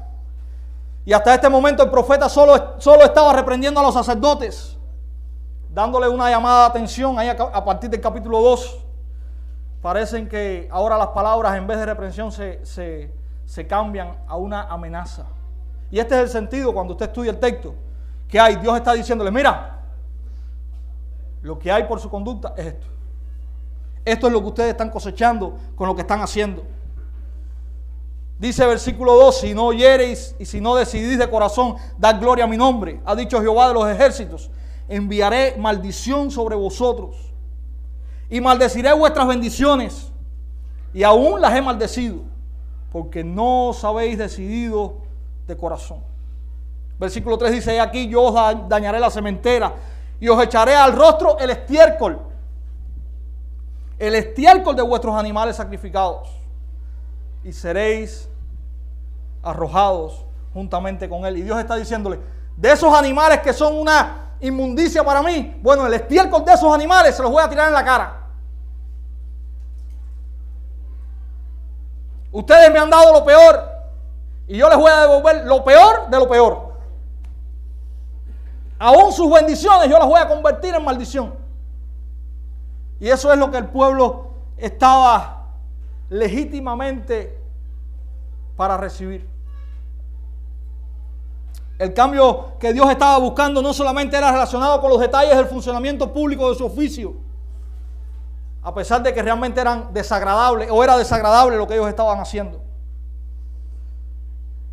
Y 1.06 1.13
hasta 1.13 1.34
este 1.34 1.50
momento 1.50 1.84
el 1.84 1.89
profeta 1.89 2.30
solo, 2.30 2.80
solo 2.80 3.04
estaba 3.04 3.34
reprendiendo 3.34 3.80
a 3.80 3.84
los 3.84 3.93
sacerdotes, 3.93 4.78
dándole 5.69 6.08
una 6.08 6.30
llamada 6.30 6.63
de 6.63 6.69
atención 6.69 7.17
ahí 7.17 7.30
a, 7.30 7.65
partir 7.65 7.89
del 7.89 8.02
capítulo 8.02 8.41
2. 8.41 8.86
Parecen 9.82 10.28
que 10.28 10.67
ahora 10.72 10.98
las 10.98 11.08
palabras 11.08 11.56
en 11.58 11.65
vez 11.65 11.78
de 11.78 11.86
reprensión 11.86 12.32
se, 12.32 12.63
se 12.65 13.67
cambian 13.67 14.17
a 14.28 14.36
una 14.36 14.63
amenaza. 14.63 15.26
Y 15.89 16.00
este 16.00 16.15
es 16.15 16.22
el 16.22 16.30
sentido 16.30 16.74
cuando 16.74 16.93
usted 16.93 17.08
estudia 17.08 17.32
el 17.32 17.39
texto, 17.39 17.74
que 18.28 18.39
hay, 18.39 18.58
Dios 18.58 18.78
está 18.78 18.93
diciéndole, 18.93 19.32
mira, 19.32 19.80
lo 21.41 21.58
que 21.58 21.72
hay 21.72 21.86
por 21.86 22.00
su 22.00 22.10
conducta 22.10 22.54
es 22.56 22.67
esto. 22.67 22.88
Esto 24.12 24.28
es 24.28 24.34
lo 24.34 24.41
que 24.41 24.48
ustedes 24.48 24.69
están 24.72 24.89
cosechando 24.89 25.58
con 25.76 25.88
lo 25.88 25.95
que 25.95 26.02
están 26.02 26.22
haciendo. 26.22 26.63
Dice 28.39 28.65
versículo 28.65 29.15
2, 29.15 29.38
si 29.38 29.54
no 29.54 29.65
oyereis 29.65 30.34
y 30.39 30.45
si 30.45 30.62
no 30.62 30.74
decidís 30.76 31.19
de 31.19 31.30
corazón 31.30 31.76
dar 31.98 32.19
gloria 32.19 32.45
a 32.45 32.48
mi 32.48 32.56
nombre, 32.56 33.02
ha 33.06 33.13
dicho 33.13 33.41
Jehová 33.41 33.67
de 33.67 33.74
los 33.74 33.89
ejércitos, 33.89 34.50
enviaré 34.88 35.58
maldición 35.58 36.32
sobre 36.32 36.56
vosotros 36.56 37.17
y 38.30 38.39
maldeciré 38.39 38.93
vuestras 38.93 39.28
bendiciones 39.28 40.12
y 40.93 41.04
aún 41.04 41.41
las 41.41 41.54
he 41.54 41.62
maldecido, 41.62 42.22
porque 42.91 43.24
no 43.26 43.69
os 43.69 43.84
habéis 43.84 44.17
decidido 44.17 44.95
de 45.45 45.58
corazón. 45.58 46.00
Versículo 46.98 47.38
3 47.38 47.52
dice, 47.52 47.80
aquí 47.80 48.08
yo 48.08 48.24
os 48.24 48.69
dañaré 48.69 49.00
la 49.00 49.10
cementera 49.10 49.74
y 50.19 50.30
os 50.30 50.41
echaré 50.41 50.76
al 50.76 50.95
rostro 50.95 51.38
el 51.39 51.50
estiércol, 51.50 52.19
el 53.99 54.15
estiércol 54.15 54.75
de 54.75 54.81
vuestros 54.81 55.15
animales 55.15 55.57
sacrificados, 55.57 56.29
y 57.43 57.53
seréis 57.53 58.29
arrojados 59.43 60.25
juntamente 60.53 61.07
con 61.07 61.25
él. 61.25 61.38
Y 61.38 61.41
Dios 61.41 61.59
está 61.59 61.75
diciéndole, 61.75 62.19
de 62.55 62.71
esos 62.71 62.93
animales 62.93 63.39
que 63.41 63.53
son 63.53 63.77
una 63.77 64.35
inmundicia 64.39 65.03
para 65.03 65.21
mí, 65.21 65.57
bueno, 65.62 65.85
el 65.85 65.93
estiércol 65.93 66.43
de 66.45 66.53
esos 66.53 66.73
animales 66.73 67.15
se 67.15 67.21
los 67.21 67.31
voy 67.31 67.43
a 67.43 67.49
tirar 67.49 67.67
en 67.67 67.73
la 67.73 67.83
cara. 67.83 68.15
Ustedes 72.31 72.71
me 72.71 72.79
han 72.79 72.89
dado 72.89 73.13
lo 73.13 73.25
peor, 73.25 73.63
y 74.47 74.57
yo 74.57 74.69
les 74.69 74.77
voy 74.77 74.91
a 74.91 75.01
devolver 75.01 75.45
lo 75.45 75.63
peor 75.63 76.09
de 76.09 76.17
lo 76.17 76.27
peor. 76.27 76.69
Aún 78.77 79.12
sus 79.12 79.29
bendiciones 79.31 79.89
yo 79.89 79.99
las 79.99 80.07
voy 80.07 80.21
a 80.21 80.27
convertir 80.27 80.73
en 80.73 80.83
maldición. 80.85 81.33
Y 82.99 83.09
eso 83.09 83.31
es 83.31 83.39
lo 83.39 83.49
que 83.49 83.57
el 83.57 83.67
pueblo 83.67 84.31
estaba 84.57 85.47
legítimamente 86.09 87.38
para 88.55 88.77
recibir. 88.77 89.27
El 91.77 91.93
cambio 91.93 92.57
que 92.59 92.73
Dios 92.73 92.89
estaba 92.91 93.17
buscando 93.19 93.62
no 93.62 93.73
solamente 93.73 94.17
era 94.17 94.32
relacionado 94.32 94.82
con 94.82 94.89
los 94.89 94.99
detalles 94.99 95.36
del 95.38 95.45
funcionamiento 95.45 96.11
público 96.11 96.49
de 96.49 96.55
su 96.55 96.65
oficio, 96.65 97.15
a 98.61 98.74
pesar 98.74 99.01
de 99.01 99.13
que 99.13 99.24
realmente 99.24 99.61
eran 99.61 99.93
desagradables 99.93 100.69
o 100.69 100.84
era 100.84 100.97
desagradable 100.97 101.55
lo 101.55 101.65
que 101.65 101.76
ellos 101.76 101.88
estaban 101.88 102.19
haciendo. 102.19 102.61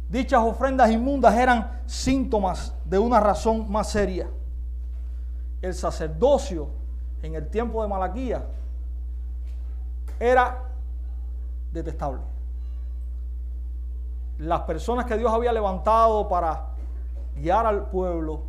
Dichas 0.09 0.41
ofrendas 0.41 0.91
inmundas 0.91 1.37
eran 1.37 1.81
síntomas 1.87 2.73
de 2.85 2.99
una 2.99 3.21
razón 3.21 3.71
más 3.71 3.89
seria. 3.89 4.29
El 5.63 5.75
sacerdocio 5.75 6.71
en 7.27 7.35
el 7.35 7.49
tiempo 7.49 7.83
de 7.83 7.89
Malaquía 7.89 8.45
era 10.19 10.63
detestable. 11.73 12.23
Las 14.39 14.63
personas 14.63 15.07
que 15.07 15.17
Dios 15.17 15.33
había 15.33 15.53
levantado 15.53 16.29
para 16.29 16.67
guiar 17.37 17.67
al 17.67 17.89
pueblo, 17.89 18.43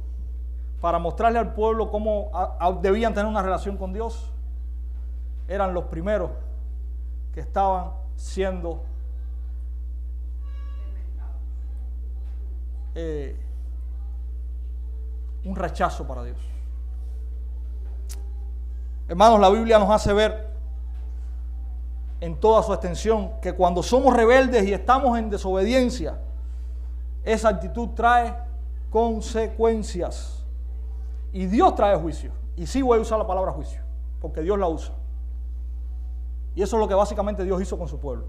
para 0.82 1.00
mostrarle 1.00 1.40
al 1.40 1.54
pueblo 1.54 1.90
cómo 1.92 2.32
debían 2.82 3.14
tener 3.14 3.30
una 3.30 3.42
relación 3.42 3.78
con 3.78 3.94
Dios, 3.94 4.32
eran 5.48 5.74
los 5.74 5.86
primeros 5.86 6.32
que 7.34 7.40
estaban 7.40 7.92
siendo 8.16 8.84
Eh, 13.00 13.36
un 15.46 15.56
rechazo 15.56 16.08
para 16.08 16.24
Dios. 16.24 16.40
Hermanos, 19.08 19.39
la 19.39 19.49
Biblia 19.49 19.80
nos 19.80 19.89
hace 19.89 20.12
ver 20.14 20.47
en 22.20 22.39
toda 22.39 22.64
su 22.64 22.74
extensión 22.74 23.32
que 23.41 23.53
cuando 23.53 23.82
somos 23.84 24.16
rebeldes 24.16 24.66
y 24.66 24.74
estamos 24.74 25.18
en 25.18 25.30
desobediencia, 25.30 26.20
esa 27.24 27.49
actitud 27.49 27.89
trae 27.89 28.36
consecuencias. 28.89 30.43
Y 31.32 31.45
Dios 31.45 31.76
trae 31.76 31.95
juicio. 31.97 32.32
Y 32.55 32.66
sí 32.66 32.82
voy 32.82 32.97
a 32.97 33.01
usar 33.01 33.20
la 33.20 33.28
palabra 33.28 33.51
juicio, 33.51 33.82
porque 34.20 34.41
Dios 34.41 34.58
la 34.58 34.68
usa. 34.68 34.93
Y 36.55 36.64
eso 36.64 36.76
es 36.76 36.80
lo 36.80 36.88
que 36.88 36.95
básicamente 36.95 37.43
Dios 37.43 37.62
hizo 37.62 37.78
con 37.78 37.88
su 37.88 37.99
pueblo. 37.99 38.26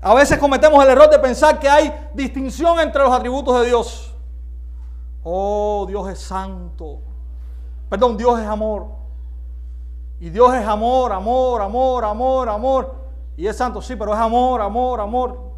A 0.00 0.14
veces 0.14 0.38
cometemos 0.38 0.82
el 0.82 0.90
error 0.90 1.10
de 1.10 1.18
pensar 1.18 1.58
que 1.58 1.68
hay 1.68 1.92
distinción 2.14 2.78
entre 2.80 3.02
los 3.02 3.12
atributos 3.12 3.60
de 3.60 3.66
Dios. 3.66 4.14
Oh, 5.22 5.84
Dios 5.86 6.08
es 6.08 6.20
santo. 6.20 7.02
Perdón, 7.88 8.16
Dios 8.16 8.38
es 8.40 8.46
amor. 8.46 8.86
Y 10.20 10.30
Dios 10.30 10.54
es 10.54 10.66
amor, 10.66 11.12
amor, 11.12 11.62
amor, 11.62 12.04
amor, 12.04 12.48
amor. 12.48 12.94
Y 13.36 13.46
es 13.46 13.56
santo, 13.56 13.80
sí, 13.80 13.94
pero 13.96 14.12
es 14.12 14.18
amor, 14.18 14.60
amor, 14.60 15.00
amor. 15.00 15.48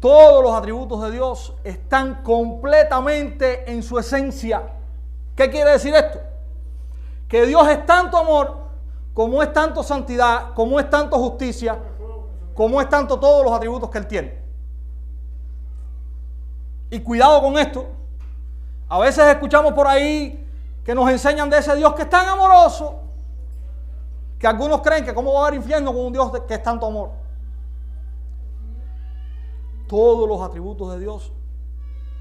Todos 0.00 0.42
los 0.42 0.54
atributos 0.54 1.02
de 1.02 1.10
Dios 1.10 1.54
están 1.64 2.22
completamente 2.22 3.70
en 3.70 3.82
su 3.82 3.98
esencia. 3.98 4.62
¿Qué 5.34 5.50
quiere 5.50 5.72
decir 5.72 5.94
esto? 5.94 6.20
Que 7.28 7.44
Dios 7.46 7.66
es 7.68 7.84
tanto 7.84 8.16
amor, 8.16 8.58
como 9.12 9.42
es 9.42 9.52
tanto 9.52 9.82
santidad, 9.82 10.54
como 10.54 10.78
es 10.78 10.88
tanto 10.88 11.18
justicia, 11.18 11.78
como 12.54 12.80
es 12.80 12.88
tanto 12.88 13.18
todos 13.18 13.44
los 13.44 13.52
atributos 13.52 13.90
que 13.90 13.98
Él 13.98 14.06
tiene. 14.06 14.38
Y 16.90 17.00
cuidado 17.00 17.42
con 17.42 17.58
esto. 17.58 17.95
A 18.88 18.98
veces 18.98 19.24
escuchamos 19.26 19.72
por 19.72 19.86
ahí 19.86 20.46
que 20.84 20.94
nos 20.94 21.10
enseñan 21.10 21.50
de 21.50 21.58
ese 21.58 21.74
Dios 21.74 21.94
que 21.94 22.02
es 22.02 22.10
tan 22.10 22.28
amoroso, 22.28 23.00
que 24.38 24.46
algunos 24.46 24.80
creen 24.80 25.04
que 25.04 25.12
cómo 25.12 25.32
va 25.34 25.40
a 25.40 25.48
haber 25.48 25.58
infierno 25.58 25.92
con 25.92 26.06
un 26.06 26.12
Dios 26.12 26.30
que 26.46 26.54
es 26.54 26.62
tanto 26.62 26.86
amor. 26.86 27.10
Todos 29.88 30.28
los 30.28 30.40
atributos 30.40 30.92
de 30.92 31.00
Dios 31.00 31.32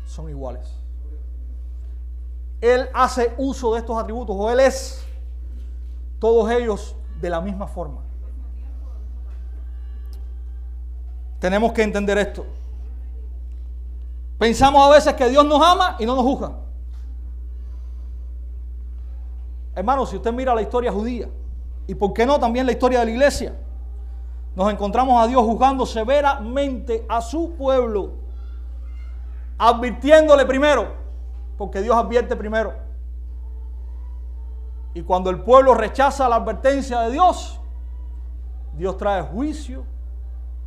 son 0.05 0.29
iguales. 0.29 0.71
Él 2.61 2.89
hace 2.93 3.33
uso 3.37 3.73
de 3.73 3.79
estos 3.79 3.97
atributos 3.97 4.35
o 4.37 4.49
Él 4.49 4.59
es 4.59 5.05
todos 6.19 6.49
ellos 6.49 6.95
de 7.21 7.29
la 7.29 7.41
misma 7.41 7.67
forma. 7.67 8.01
Tenemos 11.39 11.73
que 11.73 11.83
entender 11.83 12.17
esto. 12.17 12.45
Pensamos 14.37 14.85
a 14.85 14.91
veces 14.91 15.13
que 15.13 15.29
Dios 15.29 15.45
nos 15.45 15.61
ama 15.61 15.95
y 15.99 16.05
no 16.05 16.15
nos 16.15 16.23
juzga. 16.23 16.51
Hermano, 19.73 20.05
si 20.05 20.17
usted 20.17 20.33
mira 20.33 20.53
la 20.53 20.61
historia 20.61 20.91
judía, 20.91 21.29
y 21.87 21.95
por 21.95 22.13
qué 22.13 22.25
no 22.25 22.39
también 22.39 22.65
la 22.65 22.71
historia 22.71 22.99
de 22.99 23.05
la 23.05 23.11
iglesia, 23.11 23.55
nos 24.55 24.71
encontramos 24.71 25.21
a 25.21 25.27
Dios 25.27 25.43
juzgando 25.43 25.85
severamente 25.85 27.05
a 27.09 27.21
su 27.21 27.55
pueblo, 27.55 28.13
advirtiéndole 29.57 30.45
primero, 30.45 30.93
porque 31.57 31.81
Dios 31.81 31.95
advierte 31.95 32.35
primero. 32.35 32.73
Y 34.93 35.01
cuando 35.01 35.29
el 35.29 35.41
pueblo 35.41 35.73
rechaza 35.73 36.27
la 36.29 36.37
advertencia 36.37 37.01
de 37.01 37.11
Dios, 37.11 37.59
Dios 38.73 38.97
trae 38.97 39.21
juicio 39.21 39.85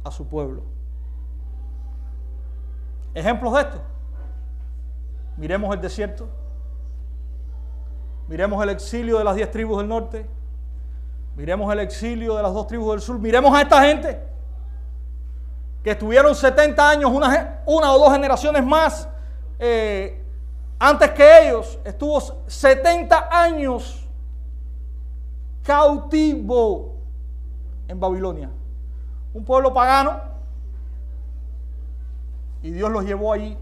a 0.05 0.11
su 0.11 0.27
pueblo. 0.27 0.78
Ejemplos 3.15 3.55
de 3.55 3.61
esto. 3.61 3.81
Miremos 5.37 5.75
el 5.75 5.81
desierto. 5.81 6.29
Miremos 8.27 8.63
el 8.63 8.71
exilio 8.71 9.19
de 9.19 9.25
las 9.25 9.37
diez 9.37 9.51
tribus 9.51 9.79
del 9.79 9.89
norte. 9.89 10.27
Miremos 11.37 11.73
el 11.73 11.81
exilio 11.81 12.37
de 12.37 12.43
las 12.43 12.53
dos 12.53 12.67
tribus 12.67 12.91
del 12.91 13.01
sur. 13.01 13.19
Miremos 13.19 13.55
a 13.57 13.63
esta 13.63 13.83
gente 13.83 14.21
que 15.83 15.93
estuvieron 15.93 16.35
70 16.35 16.91
años, 16.91 17.11
una, 17.11 17.61
o 17.65 17.99
dos 17.99 18.13
generaciones 18.13 18.65
más 18.65 19.09
eh, 19.59 20.23
antes 20.79 21.11
que 21.11 21.47
ellos. 21.49 21.79
Estuvo 21.85 22.21
70 22.21 23.29
años 23.31 24.05
cautivo 25.63 26.97
en 27.87 28.01
Babilonia. 28.01 28.51
Un 29.33 29.45
pueblo 29.45 29.73
pagano. 29.73 30.38
Y 32.63 32.71
Dios 32.71 32.91
los 32.91 33.05
llevó 33.05 33.33
allí 33.33 33.57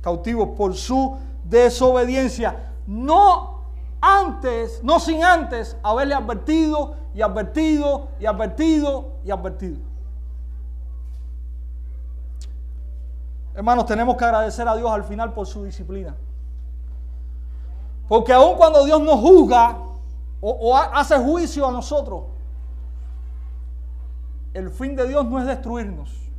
cautivos 0.00 0.50
por 0.56 0.74
su 0.74 1.18
desobediencia. 1.44 2.72
No 2.86 3.62
antes, 4.00 4.82
no 4.82 5.00
sin 5.00 5.24
antes 5.24 5.76
haberle 5.82 6.14
advertido 6.14 6.96
y 7.14 7.22
advertido 7.22 8.08
y 8.20 8.26
advertido 8.26 9.12
y 9.24 9.30
advertido. 9.30 9.78
Hermanos, 13.54 13.86
tenemos 13.86 14.16
que 14.16 14.24
agradecer 14.24 14.66
a 14.66 14.74
Dios 14.76 14.90
al 14.90 15.04
final 15.04 15.32
por 15.32 15.46
su 15.46 15.64
disciplina. 15.64 16.16
Porque 18.08 18.32
aun 18.32 18.56
cuando 18.56 18.84
Dios 18.84 19.00
nos 19.00 19.20
juzga 19.20 19.78
o, 20.40 20.50
o 20.50 20.76
hace 20.76 21.16
juicio 21.18 21.66
a 21.66 21.70
nosotros, 21.70 22.24
el 24.54 24.70
fin 24.70 24.96
de 24.96 25.06
Dios 25.06 25.24
no 25.26 25.38
es 25.38 25.46
destruirnos. 25.46 26.31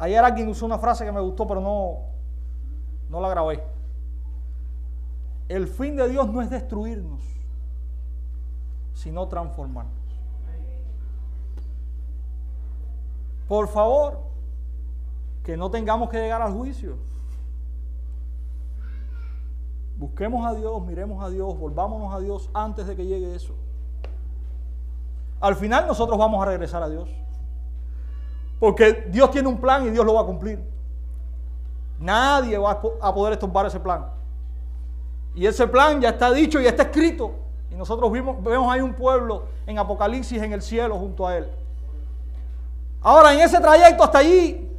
Ayer 0.00 0.24
alguien 0.24 0.48
usó 0.48 0.64
una 0.64 0.78
frase 0.78 1.04
que 1.04 1.12
me 1.12 1.20
gustó, 1.20 1.46
pero 1.46 1.60
no, 1.60 1.98
no 3.10 3.20
la 3.20 3.28
grabé. 3.28 3.62
El 5.46 5.68
fin 5.68 5.94
de 5.94 6.08
Dios 6.08 6.26
no 6.32 6.40
es 6.40 6.48
destruirnos, 6.48 7.22
sino 8.94 9.28
transformarnos. 9.28 9.92
Por 13.46 13.68
favor, 13.68 14.20
que 15.42 15.58
no 15.58 15.70
tengamos 15.70 16.08
que 16.08 16.16
llegar 16.16 16.40
al 16.40 16.54
juicio. 16.54 16.96
Busquemos 19.98 20.46
a 20.46 20.54
Dios, 20.54 20.82
miremos 20.82 21.22
a 21.22 21.28
Dios, 21.28 21.58
volvámonos 21.58 22.14
a 22.14 22.20
Dios 22.20 22.48
antes 22.54 22.86
de 22.86 22.96
que 22.96 23.04
llegue 23.04 23.34
eso. 23.34 23.54
Al 25.40 25.56
final 25.56 25.86
nosotros 25.86 26.18
vamos 26.18 26.40
a 26.40 26.46
regresar 26.46 26.82
a 26.82 26.88
Dios. 26.88 27.10
Porque 28.60 29.06
Dios 29.08 29.30
tiene 29.30 29.48
un 29.48 29.58
plan 29.58 29.86
y 29.86 29.90
Dios 29.90 30.04
lo 30.04 30.14
va 30.14 30.20
a 30.20 30.26
cumplir. 30.26 30.62
Nadie 31.98 32.56
va 32.58 32.80
a 33.00 33.14
poder 33.14 33.32
estorbar 33.32 33.66
ese 33.66 33.80
plan. 33.80 34.06
Y 35.34 35.46
ese 35.46 35.66
plan 35.66 36.00
ya 36.00 36.10
está 36.10 36.30
dicho 36.30 36.60
y 36.60 36.66
está 36.66 36.84
escrito. 36.84 37.32
Y 37.70 37.74
nosotros 37.74 38.12
vimos, 38.12 38.42
vemos 38.42 38.70
ahí 38.72 38.80
un 38.80 38.94
pueblo 38.94 39.44
en 39.66 39.78
Apocalipsis 39.78 40.42
en 40.42 40.52
el 40.52 40.60
cielo 40.60 40.96
junto 40.98 41.26
a 41.26 41.38
él. 41.38 41.48
Ahora, 43.00 43.32
en 43.32 43.40
ese 43.40 43.58
trayecto 43.58 44.04
hasta 44.04 44.18
allí, 44.18 44.70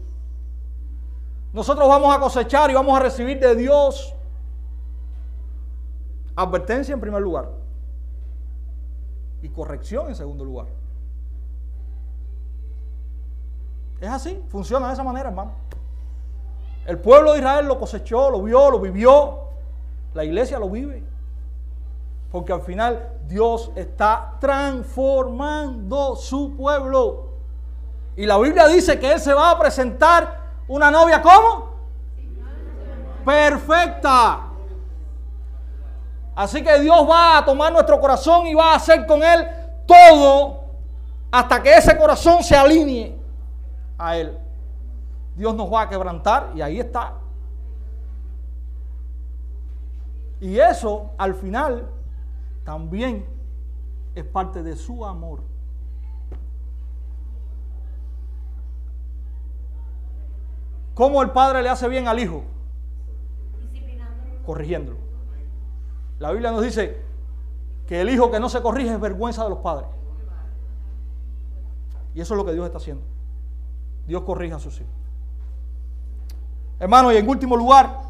nosotros 1.54 1.88
vamos 1.88 2.16
a 2.16 2.20
cosechar 2.20 2.70
y 2.70 2.74
vamos 2.74 2.96
a 2.96 3.02
recibir 3.02 3.40
de 3.40 3.56
Dios 3.56 4.14
advertencia 6.36 6.94
en 6.94 7.02
primer 7.02 7.22
lugar 7.22 7.50
y 9.42 9.50
corrección 9.50 10.08
en 10.10 10.16
segundo 10.16 10.46
lugar. 10.46 10.68
Es 14.02 14.10
así, 14.10 14.44
funciona 14.50 14.88
de 14.88 14.94
esa 14.94 15.04
manera, 15.04 15.30
hermano. 15.30 15.52
El 16.88 16.98
pueblo 16.98 17.34
de 17.34 17.40
Israel 17.40 17.68
lo 17.68 17.80
cosechó, 17.80 18.32
lo 18.32 18.42
vio, 18.42 18.72
lo 18.72 18.80
vivió, 18.80 19.42
la 20.16 20.24
iglesia 20.24 20.58
lo 20.58 20.70
vive. 20.70 21.04
Porque 22.32 22.52
al 22.52 22.62
final 22.62 23.10
Dios 23.28 23.72
está 23.76 24.38
transformando 24.40 26.16
su 26.16 26.56
pueblo. 26.58 27.28
Y 28.16 28.26
la 28.26 28.40
Biblia 28.40 28.68
dice 28.68 29.00
que 29.00 29.12
Él 29.12 29.20
se 29.20 29.34
va 29.36 29.52
a 29.52 29.60
presentar 29.60 30.40
una 30.68 30.90
novia 30.90 31.22
como 31.22 31.70
perfecta. 33.24 34.48
Así 36.36 36.64
que 36.64 36.80
Dios 36.80 37.08
va 37.08 37.38
a 37.38 37.46
tomar 37.46 37.72
nuestro 37.72 38.00
corazón 38.00 38.48
y 38.48 38.56
va 38.56 38.74
a 38.74 38.76
hacer 38.78 39.06
con 39.06 39.22
Él 39.22 39.48
todo 39.86 40.62
hasta 41.30 41.62
que 41.62 41.78
ese 41.78 41.96
corazón 41.96 42.44
se 42.44 42.56
alinee 42.56 43.21
a 44.02 44.18
Él. 44.18 44.38
Dios 45.36 45.56
nos 45.56 45.72
va 45.72 45.84
a 45.84 45.90
quebrantar 45.90 46.52
y 46.56 46.62
ahí 46.62 46.80
está 46.80 47.22
Y 50.42 50.58
eso 50.58 51.12
al 51.20 51.36
final 51.36 51.88
también 52.66 53.26
es 54.16 54.26
parte 54.26 54.64
de 54.64 54.76
su 54.76 55.06
amor. 55.06 55.44
¿Cómo 60.96 61.22
el 61.22 61.30
padre 61.30 61.62
le 61.62 61.70
hace 61.70 61.88
bien 61.88 62.08
al 62.08 62.20
hijo? 62.20 62.44
Corrigiéndolo. 64.46 64.98
La 66.18 66.32
Biblia 66.32 66.52
nos 66.52 66.64
dice 66.64 67.00
que 67.88 68.02
el 68.02 68.10
hijo 68.10 68.32
que 68.32 68.40
no 68.40 68.50
se 68.50 68.64
corrige 68.64 68.94
es 68.94 69.00
vergüenza 69.00 69.44
de 69.44 69.52
los 69.52 69.60
padres. 69.60 69.88
Y 72.16 72.22
eso 72.22 72.34
es 72.34 72.38
lo 72.38 72.46
que 72.46 72.54
Dios 72.54 72.66
está 72.66 72.80
haciendo. 72.80 73.04
Dios 74.08 74.24
corrige 74.24 74.54
a 74.54 74.60
sus 74.60 74.76
hijos. 74.76 74.94
Hermano, 76.80 77.12
y 77.12 77.18
en 77.18 77.28
último 77.30 77.56
lugar, 77.56 78.02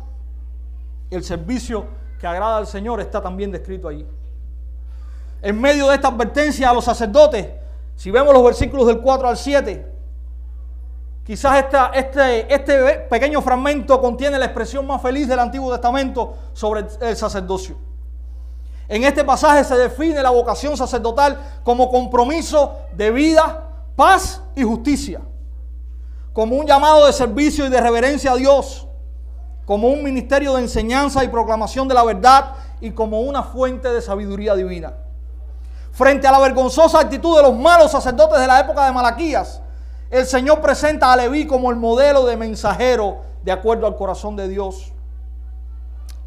el 1.10 1.24
servicio 1.24 1.86
que 2.20 2.28
agrada 2.28 2.58
al 2.58 2.68
Señor 2.68 3.02
está 3.02 3.22
también 3.22 3.52
descrito 3.52 3.88
ahí. 3.88 4.08
En 5.42 5.60
medio 5.60 5.90
de 5.90 5.96
esta 5.96 6.08
advertencia 6.08 6.70
a 6.70 6.74
los 6.74 6.86
sacerdotes, 6.86 7.48
si 7.96 8.12
vemos 8.12 8.34
los 8.34 8.44
versículos 8.44 8.88
del 8.88 9.02
4 9.02 9.28
al 9.28 9.38
7, 9.38 9.92
Quizás 11.24 11.66
este, 11.94 12.54
este 12.54 12.94
pequeño 13.10 13.42
fragmento 13.42 14.02
contiene 14.02 14.40
la 14.40 14.46
expresión 14.46 14.86
más 14.88 15.02
feliz 15.02 15.28
del 15.28 15.40
Antiguo 15.40 15.72
Testamento 15.72 16.36
sobre 16.54 16.86
el 17.00 17.16
sacerdocio. 17.16 17.78
En 18.88 19.04
este 19.04 19.24
pasaje 19.24 19.64
se 19.64 19.78
define 19.78 20.22
la 20.22 20.32
vocación 20.32 20.76
sacerdotal 20.76 21.62
como 21.64 21.90
compromiso 21.90 22.80
de 22.94 23.12
vida, 23.12 23.70
paz 23.96 24.42
y 24.56 24.64
justicia, 24.64 25.22
como 26.34 26.56
un 26.56 26.66
llamado 26.66 27.06
de 27.06 27.14
servicio 27.14 27.66
y 27.66 27.70
de 27.70 27.82
reverencia 27.82 28.32
a 28.32 28.36
Dios, 28.36 28.88
como 29.66 29.90
un 29.90 30.04
ministerio 30.04 30.56
de 30.56 30.62
enseñanza 30.62 31.24
y 31.24 31.28
proclamación 31.28 31.88
de 31.88 31.94
la 31.94 32.04
verdad 32.04 32.56
y 32.80 32.92
como 32.92 33.22
una 33.22 33.44
fuente 33.44 33.90
de 33.90 34.02
sabiduría 34.02 34.56
divina. 34.56 34.94
Frente 35.92 36.28
a 36.28 36.32
la 36.32 36.40
vergonzosa 36.40 37.00
actitud 37.00 37.36
de 37.36 37.44
los 37.44 37.56
malos 37.58 37.92
sacerdotes 37.92 38.40
de 38.40 38.48
la 38.48 38.62
época 38.62 38.86
de 38.86 38.92
Malaquías, 38.92 39.62
el 40.10 40.26
Señor 40.26 40.62
presenta 40.62 41.12
a 41.12 41.16
Leví 41.16 41.46
como 41.46 41.70
el 41.70 41.78
modelo 41.78 42.26
de 42.26 42.38
mensajero 42.38 43.22
de 43.44 43.52
acuerdo 43.52 43.88
al 43.88 43.96
corazón 43.96 44.36
de 44.36 44.48
Dios. 44.48 44.94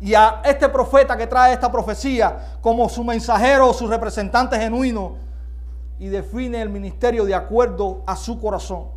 Y 0.01 0.15
a 0.15 0.43
este 0.45 0.69
profeta 0.69 1.17
que 1.17 1.27
trae 1.27 1.55
esta 1.55 1.73
profecía 1.73 2.59
como 2.61 2.89
su 2.89 3.05
mensajero, 3.05 3.73
su 3.73 3.87
representante 3.87 4.59
genuino, 4.59 5.17
y 5.99 6.09
define 6.09 6.61
el 6.61 6.69
ministerio 6.69 7.25
de 7.25 7.35
acuerdo 7.35 8.03
a 8.07 8.17
su 8.17 8.41
corazón. 8.41 8.94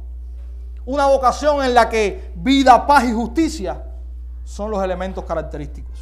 Una 0.88 1.05
vocación 1.07 1.61
en 1.65 1.73
la 1.73 1.89
que 1.89 2.31
vida, 2.35 2.88
paz 2.88 3.03
y 3.03 3.11
justicia 3.11 3.83
son 4.45 4.71
los 4.71 4.81
elementos 4.81 5.25
característicos. 5.25 5.99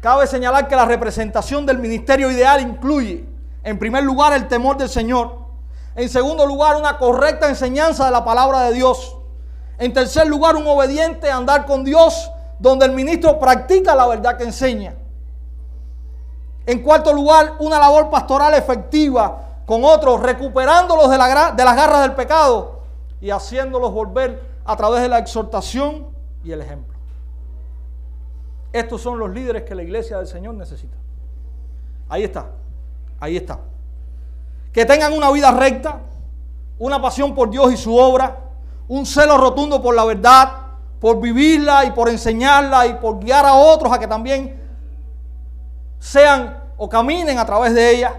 Cabe 0.00 0.26
señalar 0.26 0.66
que 0.66 0.74
la 0.74 0.86
representación 0.86 1.66
del 1.66 1.76
ministerio 1.76 2.30
ideal 2.30 2.62
incluye, 2.62 3.26
en 3.62 3.78
primer 3.78 4.04
lugar, 4.04 4.32
el 4.32 4.48
temor 4.48 4.78
del 4.78 4.88
Señor, 4.88 5.36
en 5.96 6.08
segundo 6.08 6.46
lugar, 6.46 6.76
una 6.76 6.96
correcta 6.96 7.50
enseñanza 7.50 8.06
de 8.06 8.10
la 8.10 8.24
palabra 8.24 8.62
de 8.62 8.72
Dios. 8.72 9.18
En 9.76 9.92
tercer 9.92 10.26
lugar, 10.26 10.56
un 10.56 10.66
obediente 10.66 11.30
andar 11.30 11.66
con 11.66 11.84
Dios, 11.84 12.30
donde 12.58 12.86
el 12.86 12.92
ministro 12.92 13.38
practica 13.38 13.94
la 13.94 14.06
verdad 14.06 14.38
que 14.38 14.44
enseña. 14.44 14.94
En 16.64 16.80
cuarto 16.80 17.12
lugar, 17.12 17.56
una 17.58 17.78
labor 17.78 18.08
pastoral 18.08 18.54
efectiva 18.54 19.58
con 19.66 19.84
otros, 19.84 20.22
recuperándolos 20.22 21.10
de, 21.10 21.18
de 21.18 21.64
las 21.64 21.76
garras 21.76 22.00
del 22.00 22.14
pecado 22.14 22.77
y 23.20 23.30
haciéndolos 23.30 23.92
volver 23.92 24.42
a 24.64 24.76
través 24.76 25.02
de 25.02 25.08
la 25.08 25.18
exhortación 25.18 26.08
y 26.44 26.52
el 26.52 26.60
ejemplo. 26.60 26.96
Estos 28.72 29.00
son 29.00 29.18
los 29.18 29.30
líderes 29.30 29.62
que 29.64 29.74
la 29.74 29.82
iglesia 29.82 30.18
del 30.18 30.26
Señor 30.26 30.54
necesita. 30.54 30.96
Ahí 32.08 32.24
está, 32.24 32.50
ahí 33.20 33.36
está 33.36 33.60
que 34.72 34.84
tengan 34.84 35.12
una 35.12 35.30
vida 35.32 35.50
recta, 35.50 36.00
una 36.78 37.02
pasión 37.02 37.34
por 37.34 37.50
Dios 37.50 37.72
y 37.72 37.76
su 37.76 37.96
obra, 37.96 38.38
un 38.86 39.04
celo 39.06 39.36
rotundo 39.36 39.82
por 39.82 39.94
la 39.94 40.04
verdad, 40.04 40.52
por 41.00 41.20
vivirla 41.20 41.84
y 41.84 41.90
por 41.90 42.08
enseñarla 42.08 42.86
y 42.86 42.94
por 42.94 43.18
guiar 43.18 43.44
a 43.46 43.54
otros 43.54 43.92
a 43.92 43.98
que 43.98 44.06
también 44.06 44.62
sean 45.98 46.62
o 46.76 46.88
caminen 46.88 47.38
a 47.40 47.44
través 47.44 47.74
de 47.74 47.90
ella. 47.90 48.14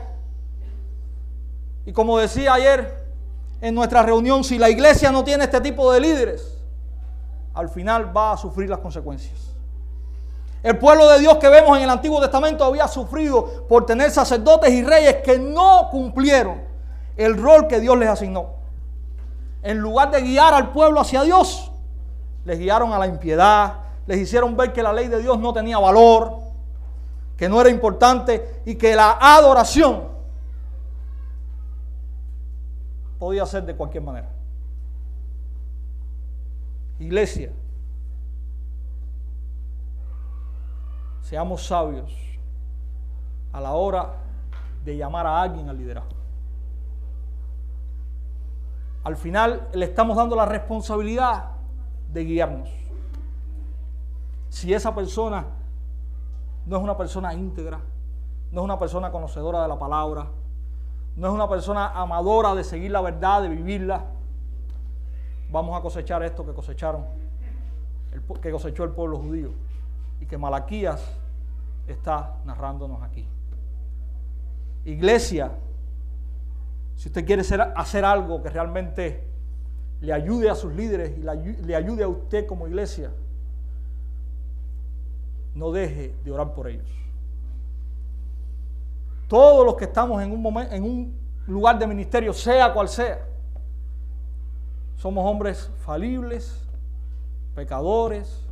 Y 1.86 1.94
como 1.94 2.18
decía 2.18 2.56
ayer 2.56 2.99
en 3.62 3.76
nuestra 3.76 4.04
reunión, 4.04 4.44
si 4.44 4.58
la 4.58 4.70
iglesia 4.70 5.12
no 5.12 5.24
tiene 5.24 5.44
este 5.46 5.62
tipo 5.62 5.92
de 5.92 6.00
líderes, 6.00 6.58
al 7.54 7.70
final 7.70 8.16
va 8.16 8.34
a 8.34 8.38
sufrir 8.38 8.70
las 8.70 8.80
consecuencias. 8.80 9.50
El 10.62 10.78
pueblo 10.78 11.08
de 11.10 11.20
Dios 11.20 11.38
que 11.38 11.48
vemos 11.48 11.78
en 11.78 11.84
el 11.84 11.90
Antiguo 11.90 12.20
Testamento 12.20 12.64
había 12.66 12.88
sufrido 12.88 13.66
por 13.68 13.86
tener 13.86 14.12
sacerdotes 14.12 14.72
y 14.72 14.84
reyes 14.84 15.18
que 15.24 15.40
no 15.40 15.88
cumplieron 15.90 16.62
el 17.16 17.42
rol 17.42 17.68
que 17.68 17.80
Dios 17.80 17.98
les 17.98 18.10
asignó. 18.10 18.48
En 19.62 19.80
lugar 19.80 20.12
de 20.12 20.22
guiar 20.22 20.54
al 20.54 20.72
pueblo 20.72 21.02
hacia 21.02 21.24
Dios, 21.24 21.72
les 22.46 22.60
guiaron 22.60 22.94
a 22.94 23.00
la 23.00 23.08
impiedad, 23.08 23.74
les 24.06 24.20
hicieron 24.20 24.56
ver 24.56 24.74
que 24.74 24.84
la 24.84 24.92
ley 24.94 25.08
de 25.08 25.22
Dios 25.22 25.38
no 25.40 25.54
tenía 25.54 25.78
valor, 25.80 26.38
que 27.38 27.48
no 27.48 27.60
era 27.62 27.70
importante 27.70 28.62
y 28.66 28.76
que 28.76 28.96
la 28.96 29.18
adoración 29.20 30.09
podía 33.20 33.46
ser 33.46 33.66
de 33.66 33.76
cualquier 33.76 34.04
manera. 34.04 34.30
Iglesia, 36.98 37.52
Seamos 41.30 41.64
sabios 41.68 42.12
a 43.54 43.62
la 43.62 43.74
hora 43.74 44.16
de 44.84 44.98
llamar 44.98 45.28
a 45.28 45.44
alguien 45.44 45.70
al 45.70 45.78
liderazgo. 45.78 46.10
Al 49.04 49.16
final 49.16 49.68
le 49.74 49.86
estamos 49.86 50.18
dando 50.18 50.36
la 50.36 50.48
responsabilidad 50.48 51.52
de 52.12 52.24
guiarnos. 52.24 52.70
Si 54.50 54.74
esa 54.74 54.96
persona 54.96 55.46
no 56.66 56.78
es 56.78 56.82
una 56.82 56.98
persona 56.98 57.32
íntegra, 57.36 57.80
no 58.52 58.62
es 58.62 58.66
una 58.66 58.80
persona 58.80 59.12
conocedora 59.12 59.62
de 59.62 59.68
la 59.68 59.78
palabra, 59.78 60.32
no 61.16 61.28
es 61.28 61.34
una 61.34 61.50
persona 61.50 61.90
amadora 61.90 62.56
de 62.56 62.64
seguir 62.64 62.92
la 62.92 63.02
verdad, 63.02 63.42
de 63.42 63.50
vivirla, 63.50 64.06
vamos 65.52 65.78
a 65.78 65.82
cosechar 65.82 66.24
esto 66.24 66.46
que 66.46 66.54
cosecharon, 66.54 67.06
que 68.42 68.52
cosechó 68.52 68.84
el 68.84 68.92
pueblo 68.92 69.20
judío 69.20 69.52
y 70.22 70.26
que 70.26 70.38
Malaquías 70.38 71.04
está 71.88 72.36
narrándonos 72.46 73.02
aquí. 73.02 73.28
Iglesia, 74.86 75.52
si 76.96 77.10
usted 77.10 77.26
quiere 77.26 77.44
hacer 77.76 78.06
algo 78.06 78.42
que 78.42 78.50
realmente 78.50 79.28
le 80.02 80.14
ayude 80.14 80.50
a 80.50 80.56
sus 80.56 80.74
líderes 80.74 81.18
y 81.18 81.22
le 81.64 81.76
ayude 81.76 82.04
a 82.04 82.08
usted 82.08 82.46
como 82.46 82.68
iglesia, 82.68 83.12
no 85.56 85.72
deje 85.72 86.16
de 86.24 86.32
orar 86.32 86.54
por 86.54 86.68
ellos. 86.68 86.88
Todos 89.30 89.64
los 89.64 89.76
que 89.76 89.86
estamos 89.86 90.22
en 90.24 90.34
un, 90.34 91.16
lugar 91.46 91.78
de 91.78 91.86
ministerio, 91.86 92.34
sea 92.34 92.74
cual 92.74 92.90
sea, 92.90 93.28
somos 94.98 95.24
hombres 95.24 95.70
falibles, 95.86 96.68
pecadores, 97.56 98.44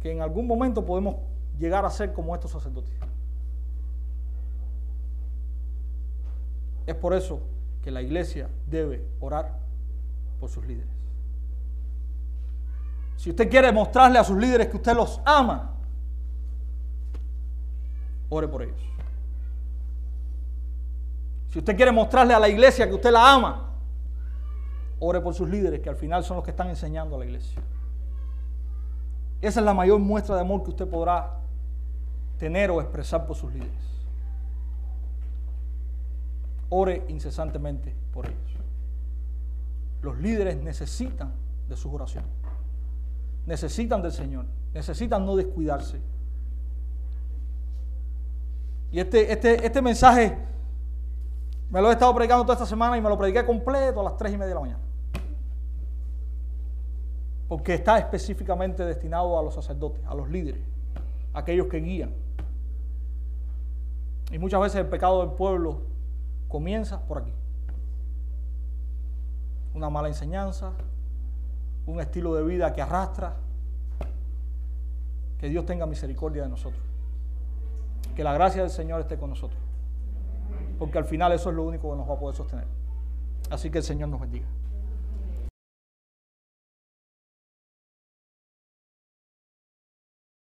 que 0.00 0.10
en 0.10 0.22
algún 0.22 0.46
momento 0.46 0.84
podemos 0.84 1.16
llegar 1.58 1.84
a 1.84 1.90
ser 1.90 2.14
como 2.14 2.34
estos 2.34 2.50
sacerdotes. 2.50 2.92
Es 6.86 6.94
por 6.94 7.12
eso 7.12 7.40
que 7.82 7.90
la 7.90 8.00
iglesia 8.00 8.48
debe 8.66 9.06
orar 9.20 9.58
por 10.40 10.48
sus 10.48 10.66
líderes. 10.66 10.92
Si 13.16 13.30
usted 13.30 13.50
quiere 13.50 13.70
mostrarle 13.70 14.18
a 14.18 14.24
sus 14.24 14.38
líderes 14.38 14.68
que 14.68 14.76
usted 14.76 14.94
los 14.94 15.20
ama, 15.26 15.74
ore 18.30 18.48
por 18.48 18.62
ellos. 18.62 18.94
Si 21.54 21.60
usted 21.60 21.76
quiere 21.76 21.92
mostrarle 21.92 22.34
a 22.34 22.40
la 22.40 22.48
iglesia 22.48 22.88
que 22.88 22.94
usted 22.94 23.12
la 23.12 23.32
ama, 23.32 23.70
ore 24.98 25.20
por 25.20 25.34
sus 25.34 25.48
líderes, 25.48 25.78
que 25.78 25.88
al 25.88 25.94
final 25.94 26.24
son 26.24 26.34
los 26.34 26.44
que 26.44 26.50
están 26.50 26.68
enseñando 26.68 27.14
a 27.14 27.20
la 27.20 27.26
iglesia. 27.26 27.62
Esa 29.40 29.60
es 29.60 29.64
la 29.64 29.72
mayor 29.72 30.00
muestra 30.00 30.34
de 30.34 30.40
amor 30.40 30.64
que 30.64 30.70
usted 30.70 30.88
podrá 30.88 31.38
tener 32.38 32.72
o 32.72 32.80
expresar 32.80 33.24
por 33.24 33.36
sus 33.36 33.52
líderes. 33.52 34.02
Ore 36.70 37.04
incesantemente 37.06 37.94
por 38.12 38.26
ellos. 38.26 38.38
Los 40.02 40.18
líderes 40.18 40.56
necesitan 40.56 41.34
de 41.68 41.76
sus 41.76 41.94
oraciones. 41.94 42.32
Necesitan 43.46 44.02
del 44.02 44.10
Señor. 44.10 44.46
Necesitan 44.72 45.24
no 45.24 45.36
descuidarse. 45.36 46.00
Y 48.90 48.98
este, 48.98 49.30
este, 49.30 49.64
este 49.64 49.80
mensaje 49.80 50.52
me 51.74 51.82
lo 51.82 51.90
he 51.90 51.92
estado 51.94 52.14
predicando 52.14 52.44
toda 52.44 52.54
esta 52.54 52.66
semana 52.66 52.96
y 52.96 53.00
me 53.00 53.08
lo 53.08 53.18
prediqué 53.18 53.44
completo 53.44 53.98
a 53.98 54.04
las 54.04 54.16
tres 54.16 54.32
y 54.32 54.36
media 54.36 54.50
de 54.50 54.54
la 54.54 54.60
mañana. 54.60 54.80
Porque 57.48 57.74
está 57.74 57.98
específicamente 57.98 58.84
destinado 58.84 59.36
a 59.36 59.42
los 59.42 59.54
sacerdotes, 59.54 60.00
a 60.06 60.14
los 60.14 60.30
líderes, 60.30 60.62
a 61.32 61.40
aquellos 61.40 61.66
que 61.66 61.78
guían. 61.78 62.14
Y 64.30 64.38
muchas 64.38 64.60
veces 64.60 64.82
el 64.82 64.86
pecado 64.86 65.26
del 65.26 65.34
pueblo 65.34 65.80
comienza 66.46 67.00
por 67.00 67.18
aquí. 67.18 67.32
Una 69.74 69.90
mala 69.90 70.06
enseñanza, 70.06 70.70
un 71.86 72.00
estilo 72.00 72.36
de 72.36 72.44
vida 72.44 72.72
que 72.72 72.82
arrastra. 72.82 73.34
Que 75.40 75.48
Dios 75.48 75.66
tenga 75.66 75.86
misericordia 75.86 76.44
de 76.44 76.50
nosotros. 76.50 76.80
Que 78.14 78.22
la 78.22 78.32
gracia 78.32 78.62
del 78.62 78.70
Señor 78.70 79.00
esté 79.00 79.18
con 79.18 79.30
nosotros. 79.30 79.63
Porque 80.78 80.98
al 80.98 81.04
final 81.04 81.32
eso 81.32 81.50
es 81.50 81.56
lo 81.56 81.64
único 81.64 81.90
que 81.90 81.96
nos 81.96 82.08
va 82.08 82.14
a 82.14 82.18
poder 82.18 82.36
sostener. 82.36 82.66
Así 83.50 83.70
que 83.70 83.78
el 83.78 83.84
Señor 83.84 84.08
nos 84.08 84.20
bendiga. 84.20 84.46